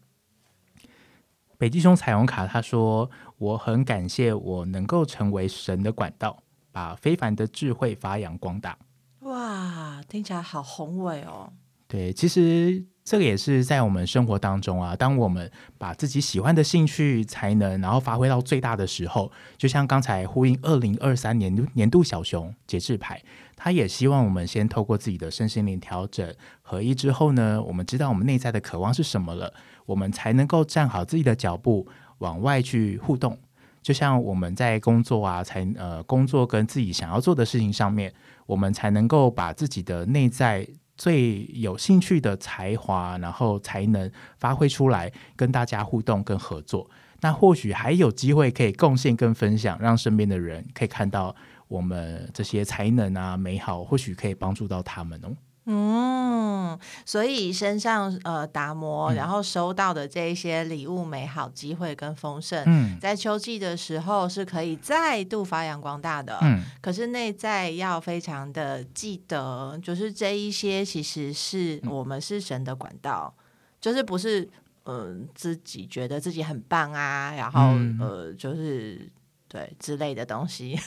[1.58, 6.44] 北极熊彩虹卡他说：“我很感谢我能够成为神的管道，
[6.74, 8.78] 把非凡的智慧发扬光大。”
[9.24, 11.54] 哇，听起来好宏伟哦！
[11.88, 23.22] 对，其实这个也是在我们生活当中啊，当我们把自己喜欢的兴趣、才能，然后发挥到最大的时候，就像刚才呼应二零二三年年度小熊节制牌。
[23.56, 29.54] 他也希望我们先透过自己的身心灵调整合一之后呢，我们知道我们内在的渴望是什么了，
[29.86, 31.88] 我们才能够站好自己的脚步
[32.18, 33.38] 往外去互动。
[33.84, 38.12] 就像我们在工作啊，才呃工作跟自己想要做的事情上面，
[38.48, 46.90] 我们才能够把自己的内在最有兴趣的才华，然后才能发挥出来，跟大家互动跟合作。
[47.22, 51.36] 那或许还有机会可以贡献跟分享，让身边的人可以看到。
[51.68, 55.36] 我们这些才能啊，美好，或许可以帮助到他们哦。
[55.66, 66.38] 嗯，所以身上呃打磨，然后收到的这一些礼物、美好机会跟丰盛，嗯，在秋季的时候是可以再度发扬光大的。
[66.42, 73.42] 嗯，可是内在要非常的记得，就是这一些其实是我们是神的管道，嗯、
[73.82, 74.42] 就是不是
[74.84, 79.12] 嗯、呃、自己觉得自己很棒啊，然后、嗯、呃就是。
[79.48, 80.78] 对之类的东西，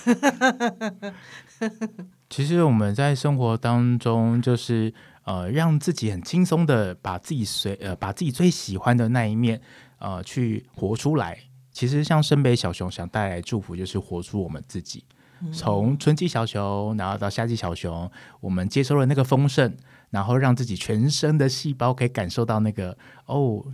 [2.31, 4.93] 其实我们在生活当中，就是
[5.25, 9.61] 呃，让自己很轻松的把自己随呃，把自己最喜欢的那一面
[9.99, 11.39] 呃，去活出来。
[11.73, 15.05] 其实像圣杯小熊想带来祝福，就是活出我们自己。
[15.53, 18.11] 从春季小熊，然后到夏季小熊，
[18.41, 19.73] 我们接收了那个丰盛，
[20.11, 23.65] 然后让自己全身的细胞可以感受到那个哦，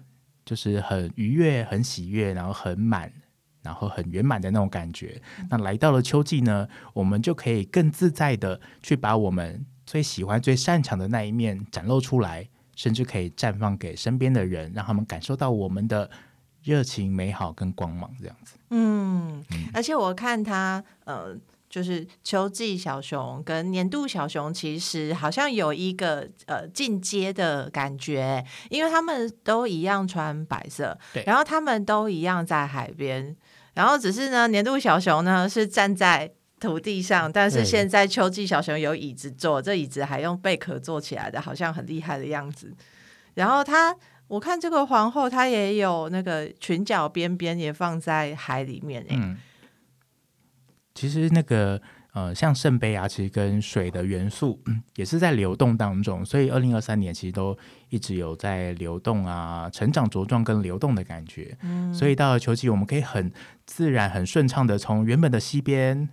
[0.44, 3.10] 就是很愉悦、很喜悦，然后很满，
[3.64, 5.20] 然后很圆满的那种感觉。
[5.50, 16.08] 那来到了秋季呢，我们就可以更自在的去把我们最喜欢、最擅长的那一面展露出来，甚至可以绽放给身边的人，让他们感受到我们的
[16.62, 18.54] 热情、美好跟光芒，这样子。
[18.70, 21.36] 嗯，而且我看他呃。
[21.70, 33.36] 就是秋季小熊跟年度小熊，其实好像有一个呃进阶的感觉，因为他们都一样穿白色，对，然后他们都一样在海边，
[33.74, 42.72] 然后只是呢，年度小熊呢是站在土地上，但是现在秋季小熊有椅子坐，这椅子还用贝壳做起来的，好像很厉害的样子。
[43.34, 43.94] 然后它，
[44.28, 49.36] 我看这个皇后，她也有那个裙角边边也放在海里面，嗯。
[50.94, 51.82] 其实那个
[52.14, 61.58] 呃，像圣杯啊，其实跟水的元素，嗯，也是在流动当中，所以二零二三年其实都一直有在流动啊，成长茁壮跟流动的感觉。
[61.62, 63.32] 嗯，所以到了秋季，我们可以很
[63.66, 66.08] 自然、很顺畅的从原本的西边，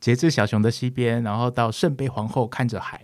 [0.00, 3.02] 节制小熊的西边，然后到圣杯皇后看着海，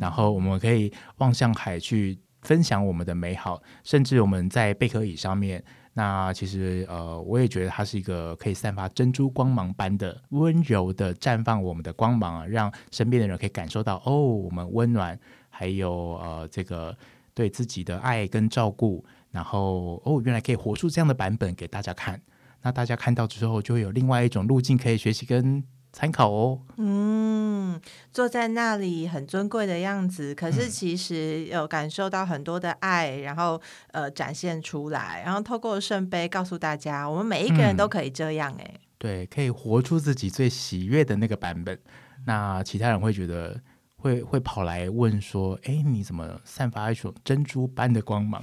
[0.00, 5.62] 然后我们可以望向海去分享我们的美好，甚至我们在贝壳椅上面。
[5.94, 15.90] 那其实呃，我也觉得它是一个可以散发珍珠光芒般的温柔的绽放我们的光芒，让身边的人可以感受到哦，我们温暖，还有
[16.22, 16.96] 呃这个
[17.34, 22.20] 对自己的爱跟照顾，然后哦，原来可以活出这样的版本给大家看。
[22.62, 25.64] 那大家看到之后，就会有另外一种路径可以学习跟
[25.96, 26.60] 参考哦。
[26.76, 27.80] 嗯，
[28.12, 33.58] 坐在那里很尊贵的样子，可是其实有感受到很多的爱，然后
[33.92, 41.78] 呃展现出来，然后透过圣杯告诉大家，我们每一个人都可以这样哎、欸嗯，对，可以活出自己最喜悦的那个版本。
[42.26, 43.58] 那其他人会觉得。
[44.06, 48.40] 会会跑来问说：“哎，你怎么散发一种珍珠般的光芒？”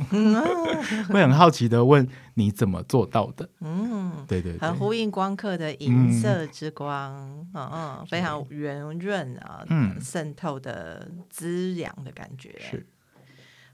[1.07, 7.13] 会很好奇的问：“你怎么做到的？”嗯，对对，对，很呼应光刻的银色之光，
[7.53, 12.53] 嗯嗯，非常圆润啊，嗯，渗透的滋养的感觉。
[12.59, 12.85] 是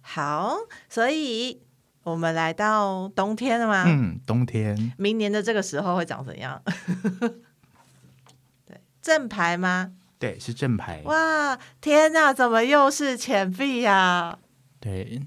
[0.01, 0.55] 好，
[0.87, 1.61] 所以
[2.03, 3.83] 我们来到冬天了吗？
[3.87, 6.61] 嗯，冬天，明年的这个时候会长怎样？
[8.65, 9.93] 对，正牌吗？
[10.19, 11.01] 对，是正牌。
[11.05, 14.39] 哇，天哪，怎么又是钱币呀、啊？
[14.81, 15.21] 对，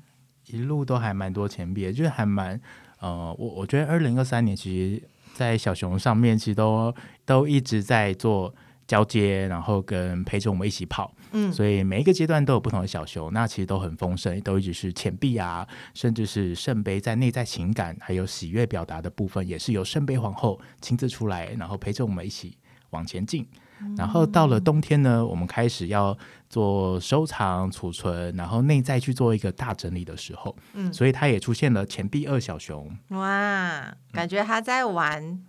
[0.47, 2.61] 一路都还蛮多钱币，就是还蛮……
[3.01, 5.03] 呃，我我觉得二零二三年其实，
[5.35, 8.55] 在小熊上面，其实都都一直在做
[8.87, 11.13] 交接，然后跟陪着我们一起跑。
[11.33, 22.59] 嗯，所以每一个阶段都有不同的小熊，那其实都很丰盛，都一直是钱币啊，甚至是圣杯在内在情感还有喜悦表达的部分，也是由圣杯皇后亲自出来，然后陪着我们一起
[22.91, 23.49] 往前进。
[23.97, 26.17] 然后到了冬天呢，我们开始要
[26.49, 32.91] 做收藏、储存，然后内在去做一个大整理的时候，嗯，所以它也出现了钱币二小熊。
[33.09, 35.23] 哇，感觉他在玩。
[35.23, 35.45] 嗯，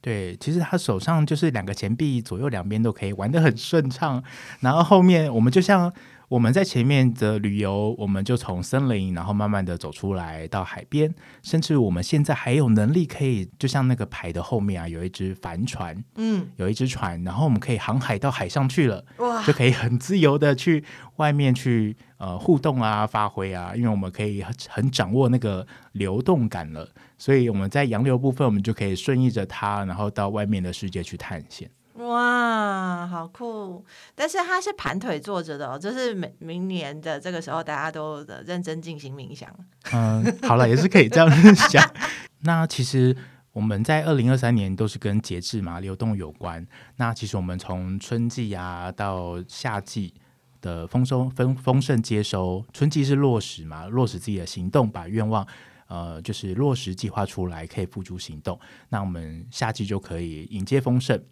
[0.00, 4.22] 对，其实他手上就是两个钱币，左右两边都可以玩得很顺畅。
[4.60, 5.92] 然后后面我们就像。
[6.34, 20.82] 我们在前面的旅游，我们就从森林，然后慢慢的走出来到海边，甚至我们现在还有能力可以，就像那个牌的后面啊，有一只帆船，嗯，有一只船，然后我们可以航海到海上去了，哇，就可以很自由的去
[21.18, 31.70] 外面去呃互动啊，发挥啊，因为我们可以很很掌握那个流动感了，所以我们在洋流部分，我们就可以顺应着它，然后到外面的世界去探险。
[31.94, 33.84] 哇，好酷！
[34.16, 39.48] 但是它是盘腿坐着的哦，就是明明年的这个时候，大家都认真进行冥想。
[39.92, 41.88] 嗯，好了，也是可以这样想。
[42.42, 43.16] 那其实
[43.52, 46.66] 我们在二零二三年都是跟节制嘛、流动有关。
[46.96, 50.12] 那其实我们从春季啊到夏季
[50.60, 55.46] 的丰收、丰丰盛接收，春季是落实嘛，落实自己的行动，把愿望
[55.86, 58.58] 呃就是落实计划出来，可以付诸行动。
[58.88, 61.22] 那我们夏季就可以迎接丰盛。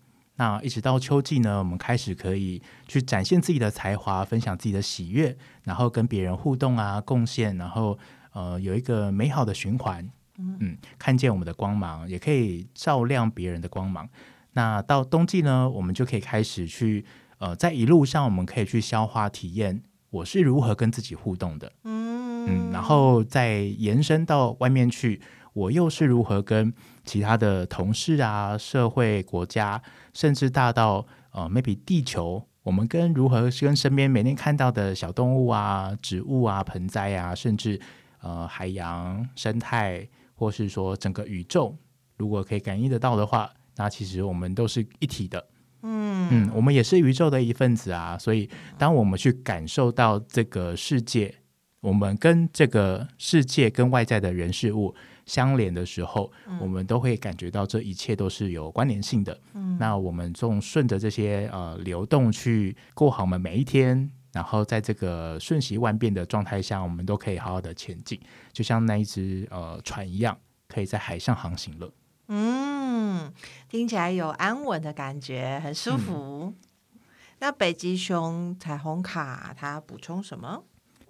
[0.43, 7.97] 那一直到秋季呢，我们开始可以去展现自己的才华，分享自己的喜悦，然后跟别人互动啊，贡献，然后
[8.33, 14.09] 呃有一个美好的循环，嗯，看见我们的光芒，也可以照亮别人的光芒。
[14.55, 17.05] 那到冬季呢，我们就可以开始去
[17.39, 25.21] 呃在一路上，我们可以去消化体验我是如何跟自己互动的，嗯嗯，然后再延伸到外面去。
[25.53, 26.73] 我又是如何跟
[27.05, 29.83] 其他的同事啊、社会、国家，
[30.13, 37.81] 甚至大到呃，maybe 地球，我们跟如何跟身边每天看到的小动物啊、植物啊、盆栽啊，甚至
[38.21, 41.77] 呃海洋生态，或是说整个宇宙，
[42.17, 45.47] 如果可以感应得到的话，那其实我们都是一体的。
[45.83, 48.17] 嗯嗯嗯，我们也是宇宙的一份子啊。
[48.17, 48.49] 所以，
[48.79, 51.35] 当我们去感受到这个世界，
[51.81, 54.95] 我们跟这个世界跟外在的人事物
[55.27, 59.41] 相连的时候，嗯、我们都会感觉到这一切都是有关联性的。
[59.55, 68.21] 嗯，那我们就顺着这些呃流动去过好我们每一天，然后在这个瞬息万变的状态下，我们都可以好好的前进，
[68.53, 70.37] 就像那一只呃船一样，
[70.69, 71.93] 可以在海上航行了。
[72.29, 73.33] 嗯，
[73.69, 76.55] 听起来有安稳的感觉，很舒服。
[76.95, 77.01] 嗯、
[77.41, 80.65] 那北极熊彩虹卡它补充什么？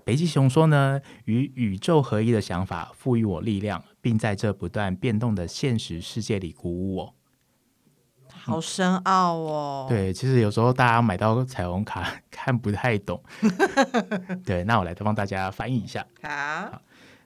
[0.05, 7.15] 北极熊说呢，与宇宙合一的想法赋予我力量，并在这不断变动的现实世界里鼓舞我。
[8.29, 9.87] 好深奥哦。
[9.89, 13.23] 对，其实有时候大家买到彩虹卡 看不太懂。
[14.45, 16.05] 对，那我来帮大家翻译一下。
[16.23, 16.83] 好。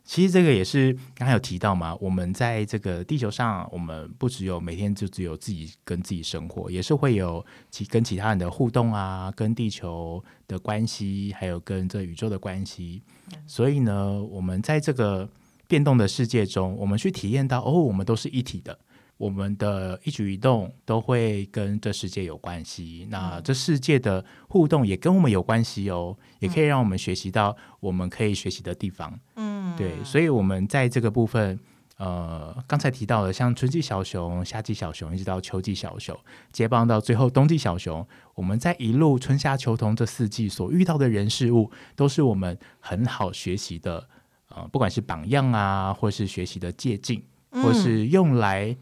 [0.06, 13.02] 其实这个也是刚才有提到嘛，我们在这个地球上，我们不只有每天就只有自己跟自己生活，也是会有其跟其他人的互动啊，跟地球的关系，还有跟这宇宙的关系。
[13.48, 15.28] 所以呢，我们在这个
[15.66, 18.78] 变动的世界中，我们去体验到哦，我们都是一体的。
[19.18, 29.18] 我们的一举一动都会跟这世界有关系，那这世界的互动也跟我们有关系哦，也可以让我们学习到我们可以学习的地方。
[29.36, 31.58] 嗯，对，所以我们在这个部分，
[31.96, 36.14] 呃，刚才提到的，像春季小熊、夏季小熊，一直到秋季小熊，
[36.52, 44.06] 接棒到最后冬季小熊，我们在一路春夏秋冬这四季所遇到的人事物，都是我们很好学习的，
[44.50, 48.76] 呃，不管是榜样啊，或是学习的借镜，或是用来。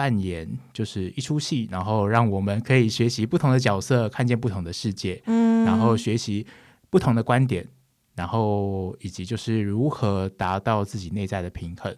[0.00, 6.46] 扮演就是一出戏，然后让我们可以学习不同的角色，看见不同的世界，嗯，然后学习
[6.88, 7.68] 不同的观点，
[8.14, 11.94] 然后以及就是如何达到自己内在的平衡。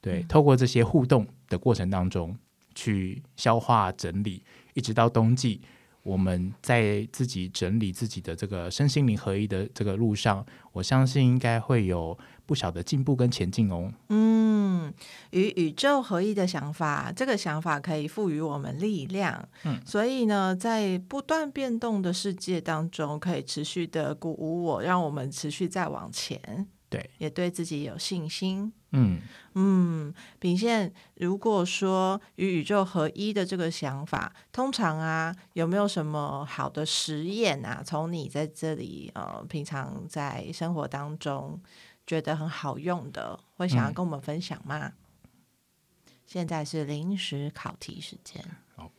[0.00, 2.34] 对，嗯，透过这些互动的过程当中，
[2.74, 4.42] 去消化整理，
[4.72, 5.60] 一直到冬季，
[6.02, 10.42] 我们在自己整理自己的这个身心灵合一的这个路上，
[10.72, 12.18] 我相信应该会有。
[12.46, 13.92] 不小的进步跟前进哦。
[14.08, 14.92] 嗯，
[15.30, 19.48] 与宇宙合一的想法，这个想法可以赋予我们力量。
[19.64, 26.66] 嗯，所以呢，在不断变动的世界当中，可以持续的鼓舞我，让我们持续再往前。
[26.88, 28.70] 对，也对自己有信心。
[28.90, 29.18] 嗯
[29.54, 37.82] 嗯，秉宪，如果说与宇宙合一的这个想法，通常啊，有没有什么好的实验啊？
[37.82, 41.58] 从你在这里呃，平常在生活当中。
[42.06, 44.78] 觉得很好用的，会想要跟我们分享吗？
[44.86, 44.92] 嗯、
[46.26, 48.44] 现在是临时考题时间。
[48.74, 48.90] 好，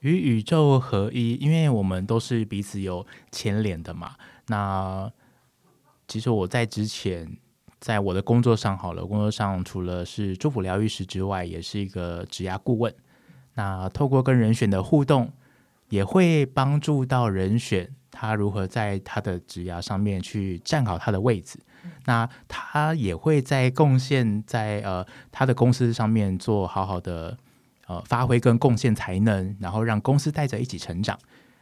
[0.00, 4.16] 与宇宙合一，因为我们都是彼此有牵连的嘛。
[4.46, 5.10] 那
[6.06, 7.36] 其实我在之前，
[7.78, 12.94] 在我的工作上，好了，工作上除了是祝福疗愈师之外，也是一个职涯顾问。
[13.54, 15.32] 那透过跟人选的互动，
[15.88, 21.58] 也会帮助到人选他如何在他的职涯上面去站好他的位置。
[22.04, 27.36] 那他也会在贡献在呃他的公司上面做好好的
[27.86, 31.18] 呃发挥跟贡献才能，然后让公司带着一起成长，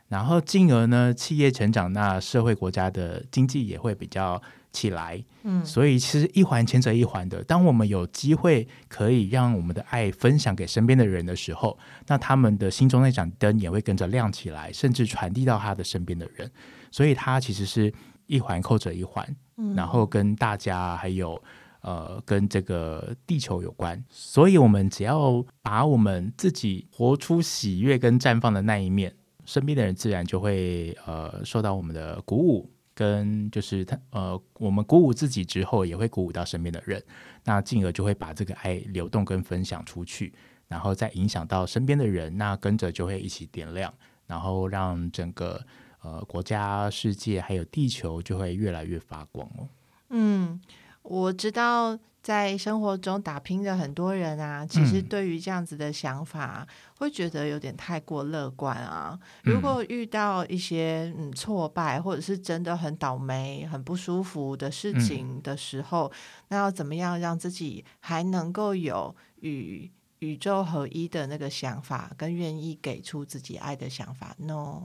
[0.09, 4.42] 然后进而呢企业成长，那社会国家的经济也会比较
[4.72, 5.22] 起来。
[5.42, 7.42] 嗯，所以其实一环牵着一环的。
[7.44, 16.50] 当我们有机会可以让我们的爱分享给身边的人的时候，那他们的心中那盏灯也会跟着亮起来，甚至传递到他的身边的人。
[16.90, 17.92] 所以它其实是
[18.26, 19.24] 一环扣着一环。
[19.60, 21.42] 嗯然后跟大家还有
[21.80, 29.12] 呃跟这个地球有关，所以我们只要把我们自己活出喜悦跟绽放的那一面，
[29.44, 37.01] 身边的人自然就会呃受到我们的鼓舞，跟就是他呃我们鼓舞自己之后，也会鼓舞到身边的人，
[37.44, 40.32] 那进而就会把这个爱流动跟分享出去，
[40.66, 43.94] 然后再影响到身边的人，那跟着就会一起点亮，
[44.26, 45.64] 然后让整个。
[46.01, 49.68] 呃，国家、世界还有地球就会越来越发光哦。
[50.11, 50.61] 嗯，
[51.03, 51.99] 我知道
[52.29, 56.68] 在生活中打拼的很多人啊，其实对于这样子的想法，嗯、
[56.99, 59.18] 会觉得有点太过乐观啊。
[59.45, 66.12] 如果遇到一些嗯挫败，或者是真的很倒霉、很不舒服的事情的时候，嗯、
[66.49, 74.83] 那要怎么样让自己还能够有与宇宙合一的那个想法，跟愿意给出自己爱的想法呢？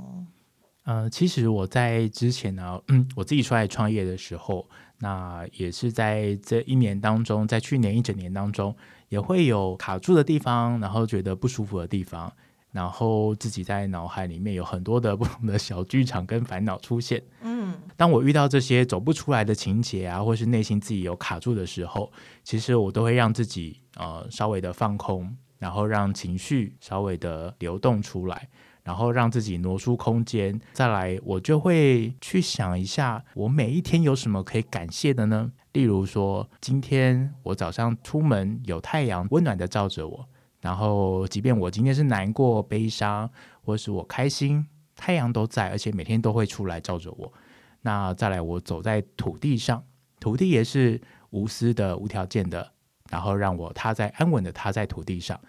[0.85, 4.69] 呃，其实我在之前呢，嗯，我自己出来创业的时候，
[5.03, 8.73] 那也是在这一年当中，在去年一整年当中，
[9.09, 12.31] 也会有卡住的地方，然后觉得不舒服的地方，
[12.71, 17.21] 然后自己在脑海里面有很多的 不同的小剧场跟烦恼出现。
[17.41, 22.09] 嗯，当我遇到这些走不出来的情节啊，或是内心自己有卡住的时候，
[22.45, 28.47] 其实我都会让自己呃稍微的放空，然后让情绪稍微的流动出来。
[28.83, 30.59] 然后让自己挪出空间。
[30.73, 35.51] 再来，我就会去想一下，我每一天有什么可以感谢的呢？
[35.71, 40.27] 例如说，今天我早上出门有太阳温暖的照着我，
[40.61, 43.29] 然后即便我今天是难过、悲伤，
[43.63, 47.33] 或是我开心，太阳都在，而且每天都会出来照着我。
[47.81, 49.83] 那再来，我走在土地上，
[50.19, 52.71] 土地也是无私的、无条件的，
[53.09, 55.39] 然后让我踏在安稳的踏在土地上。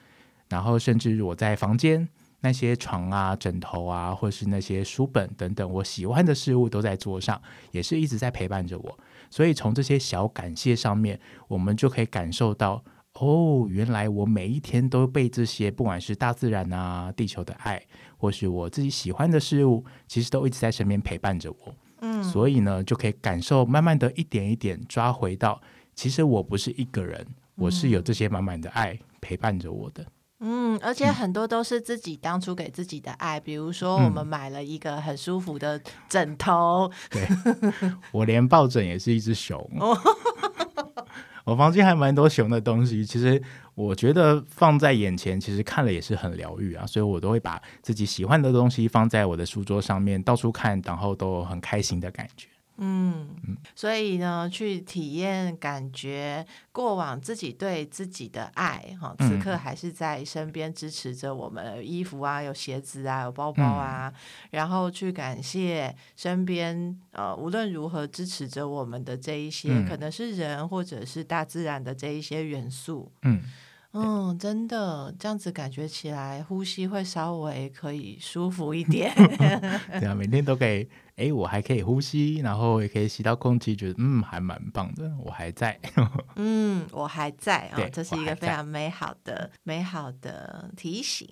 [0.48, 2.08] 然后，甚至我在房间
[2.44, 7.40] 那些床啊、枕头啊，或是那些书本等等，我喜欢的事物都在桌上，
[7.70, 8.98] 也是一直在陪伴着我。
[9.30, 11.18] 所以，从这些小感谢上面，
[11.48, 12.84] 我们就可以感受到，
[13.14, 17.82] 哦，原来我每一天都被这些，不管是大自然啊、地球的爱，
[18.18, 21.74] 或是我自己喜欢的事物，其实都一直在身边陪伴着我。
[22.02, 25.58] 嗯，所以呢，就可以感受，慢慢的一点一点抓回到，
[25.94, 30.04] 其实我不是一个人，我是有这些满满的爱陪伴着我的。
[30.46, 37.26] 嗯，而且很多都是自己当初给自己的爱，比如说我们买了一个很舒服的枕头，对，
[38.12, 39.58] 我连抱枕也是一只熊。
[41.44, 43.42] 我房间还蛮多熊的东西，其实
[43.74, 52.48] 我觉得放在眼前，其实看了也是很疗愈啊，所以我都会把自己喜欢的东西放在我的书桌上面，到处看，然后都很开心的感觉。
[52.76, 53.28] 嗯，
[53.74, 64.20] 所以呢，去体验感觉过往自己对自己的爱，哈，此刻还是在身边支持着我们，衣服啊，有鞋子啊，有包包啊，嗯、
[64.50, 73.40] 然后去感谢身边呃，无论如何支持着我们的这一些，嗯、可能是人或者是大自然的这一些元素，嗯。
[73.96, 79.14] 嗯，真的这样子感觉起来，呼吸会稍微可以舒服一点。
[80.00, 85.08] 对啊，每天都可以，哎，我还可以呼吸，然后也可以吸到空气，觉得嗯，还蛮棒的。
[85.24, 85.78] 我还在，
[86.34, 91.28] 嗯，我还在啊，哦，这是一个非常美好的、美好的提醒。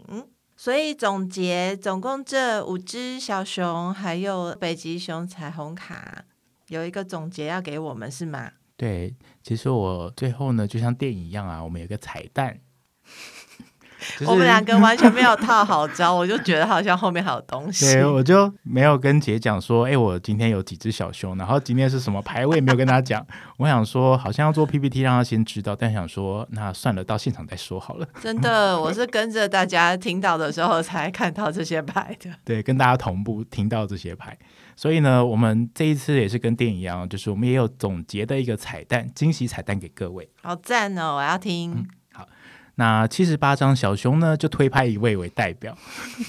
[0.56, 6.24] 所以总结，总共这五只小熊，还有北极熊彩虹卡，
[6.68, 8.52] 有一个总结要给我们，是吗？
[8.82, 9.14] 对，
[9.44, 12.58] 其实我最后呢，就像电影一样啊，我们有个彩蛋。
[14.18, 17.84] 就是、我们两个完全没有套好招，我就觉得好像后面还有东西。
[17.84, 23.24] 对，我就没有跟姐讲说，哎，我今天有几只小熊，然后今天是什么牌，我也没有跟她讲。
[23.58, 28.08] 我想说，好像要做 PPT 让她先知道，但想说，那算了，到现场再说好了。
[28.20, 32.30] 真的，我是跟着大家听到的时候才看到这些牌的。
[32.44, 34.36] 对，跟大家同步听到这些牌。
[34.74, 40.28] 所以呢，我们这一次也是跟电影一样，就是我们也有总结的一个彩蛋，惊喜彩蛋给各位。
[40.42, 41.16] 好赞哦！
[41.16, 41.72] 我要听。
[41.72, 42.28] 嗯、好，
[42.76, 45.76] 那七十八张小熊呢，就推派一位为代表，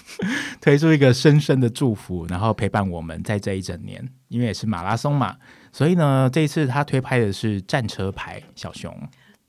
[0.61, 4.07] 推出一个深深的祝福，然后陪伴我们在这一整年。
[4.27, 5.35] 因为也是马拉松嘛，
[5.71, 8.95] 所以呢，这一次他推派的是战车牌小熊。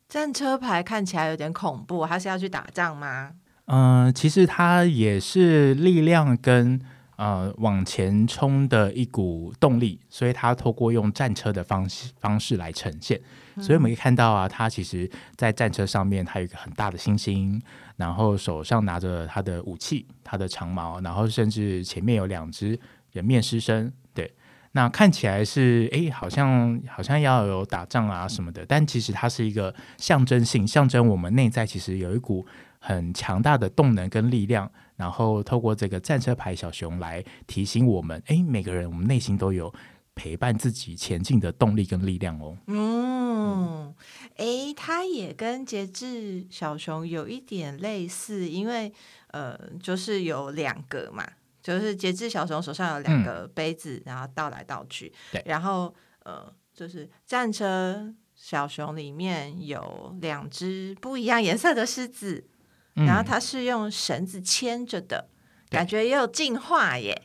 [0.09, 3.33] 战车牌看起来有点恐怖，他是要去打仗吗？
[3.67, 6.81] 嗯、呃，其实他也是力量跟。
[7.17, 13.21] 呃，往前冲的一股动力，所以它透过用战车的方式方式来呈现。
[13.61, 17.63] 所以我们可以看到啊，他其实，在战车上面，他有一个很大的星星，
[17.97, 22.77] 然后手上拿着他的武器，他的长矛，然后甚至前面有两只
[23.13, 23.93] 人面狮身。
[24.13, 24.35] 对，
[24.73, 32.45] 那看起来是哎，好像好像要有打仗啊什么的，但其实它是一个象征性，象征我们内在其实有一股
[32.85, 34.71] 很强大的动能跟力量。
[34.97, 39.75] 然后透过这个战车牌小熊来提醒我们，哎，每个人我们内心都有
[40.15, 42.57] 陪伴自己前进的动力跟力量哦。
[42.69, 43.93] 嗯，
[44.37, 48.93] 哎，它也跟节制小熊有一点类似，因为
[49.33, 51.27] 呃，就是有两个嘛，
[51.61, 55.13] 就是节制小熊手上有两个杯子，嗯、然后倒来倒去。
[55.33, 62.47] 对，然后呃，就是战车小熊里面有两只不一样颜色的狮子。
[62.95, 67.23] 然后它是用绳子牵着的，嗯、感觉也有进化耶。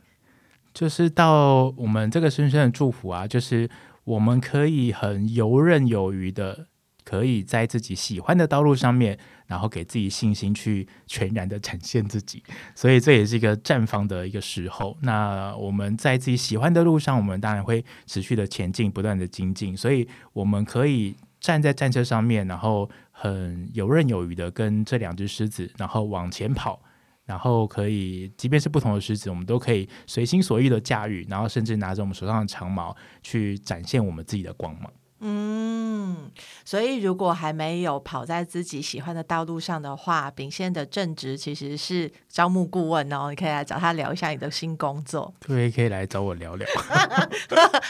[0.74, 3.70] 就是到我们这个深深的祝福啊，就是
[4.04, 6.68] 我们可以很游刃有余的，
[7.04, 9.18] 可以在自己喜欢的道路上面，
[9.48, 12.44] 然后给自己信心去全然的展现自己。
[12.76, 14.98] 所以这也是一个绽放的一个时候。
[15.02, 19.76] 那我们在自己喜欢的路上，我们当然会持续的前进，不断的精进。
[19.76, 22.90] 所以我们可以站在战车上面，然后。
[23.22, 26.82] 很游刃有余的跟这两只狮子，然后往前跑，
[27.26, 34.90] 然后可以，即便是不同的狮子，我们都可以随心所欲的驾驭，然后甚至拿着我们手上的长矛去展现我们自己的光芒。
[35.22, 36.32] 嗯，
[36.64, 45.34] 所以如果还没有跑在自己喜欢的道路上的话，秉宪的正职其实是招募顾问哦，你可以来找他聊一下你的新工作。
[45.46, 46.68] 对，可以来找我聊聊。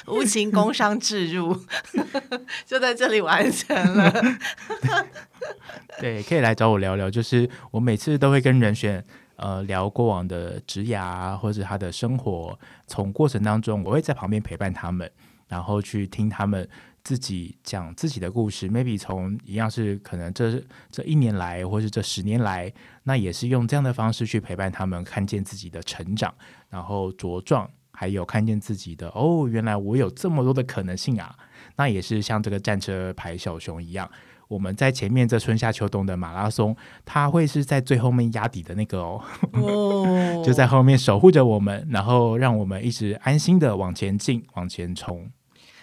[0.07, 1.55] 无情工商置入，
[2.65, 4.11] 就在这里完成了。
[5.99, 7.09] 对，可以来找我聊聊。
[7.09, 9.03] 就是我每次都会跟人选
[9.35, 12.57] 呃聊过往的职涯或者他的生活。
[12.87, 15.09] 从过程当中，我会在旁边陪伴他们，
[15.47, 16.67] 然后去听他们
[17.03, 18.69] 自己讲自己的故事。
[18.69, 22.71] Maybe 从一样是可能这这一年来，或是这十年来，
[23.03, 26.33] 那也是用这样的方式去陪伴他们，看见自己的成长，
[26.69, 31.35] 然后茁壮，还有看见自己的哦，原来我有这么多的可能性啊！
[31.75, 34.09] 那也是像这个战车牌小熊一样，
[34.47, 36.75] 我们在前面这春夏秋冬的马拉松，
[37.05, 39.23] 它会是在最后面压底的那个哦，
[39.53, 45.29] 哦 就在后面守护着我们，然后让我们一直安心的往前进，往前冲。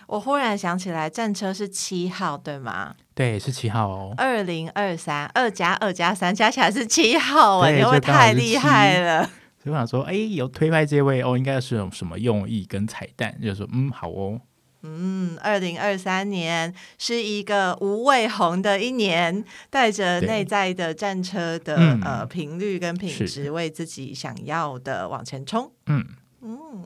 [0.07, 2.94] 我忽然想起来，战车是七号，对吗？
[3.14, 4.14] 对，是七号哦。
[4.16, 7.78] 二零二三，二加二加三加起来是七号哎！
[7.78, 9.24] 因为太厉害了。
[9.62, 13.36] 所以我想说，哎，有推派这位哦，应该是有什么用意跟彩蛋？
[13.42, 14.40] 就是说，嗯，好哦。
[14.82, 25.72] 嗯，二零二三年是一个无畏红的一年，带着内在的战车的、嗯、呃频率跟品质，为自己想要的往前冲。
[25.86, 26.04] 嗯
[26.42, 26.84] 嗯，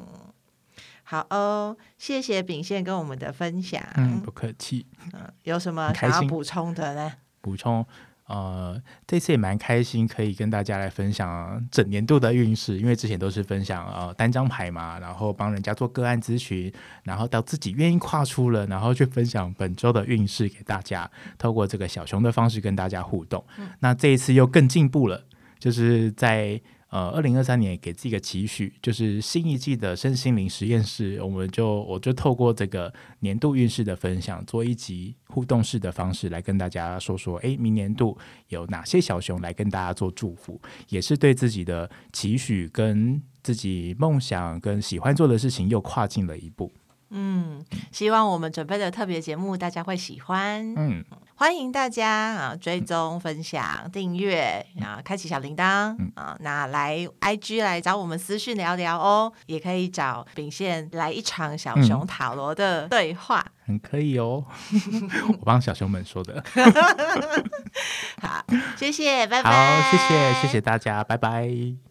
[1.11, 3.83] 好哦，谢谢秉宪跟我们的分享。
[3.97, 4.87] 嗯，不客气。
[5.13, 7.13] 嗯，有什么想要补充的呢？
[7.41, 7.85] 补充。
[8.27, 23.45] 呃，这次也蛮开心，可以跟大家来分享整年度的运势，因为之前都是分享呃单张牌嘛，然后帮人家做个案咨询，然后到自己愿意跨出了，然后去分享本周的运势给大家，透过这个小熊的方式跟大家互动。
[23.59, 25.25] 嗯、那这一次又更进步了，
[25.59, 26.61] 就是在。
[26.91, 38.19] 呃，二零二三年给自己一个期许，就是新一季的身心灵实验室，我们就我就透过这个年度运势的分享，做一集互动式的方式来跟大家说说，哎，明年度
[38.49, 46.73] 有哪些小熊来跟大家做祝福，也是对自己的期许跟自己梦想跟喜欢做的事情又跨进了一步。
[47.11, 50.75] 嗯，希望我们准备的特别节目大家会喜欢。
[50.77, 51.05] 嗯，
[51.35, 64.45] 欢迎大家啊追踪、分享、订阅啊，开启小铃铛啊，那来 IG 来找我们私讯聊聊哦，也可以找秉宪来一场小熊塔罗的对话，很可以哦。
[65.41, 66.43] 我帮小熊们说的。
[68.23, 68.45] 好，
[68.77, 69.51] 谢谢，拜拜。
[69.51, 71.90] 好，谢谢，谢谢大家，拜拜。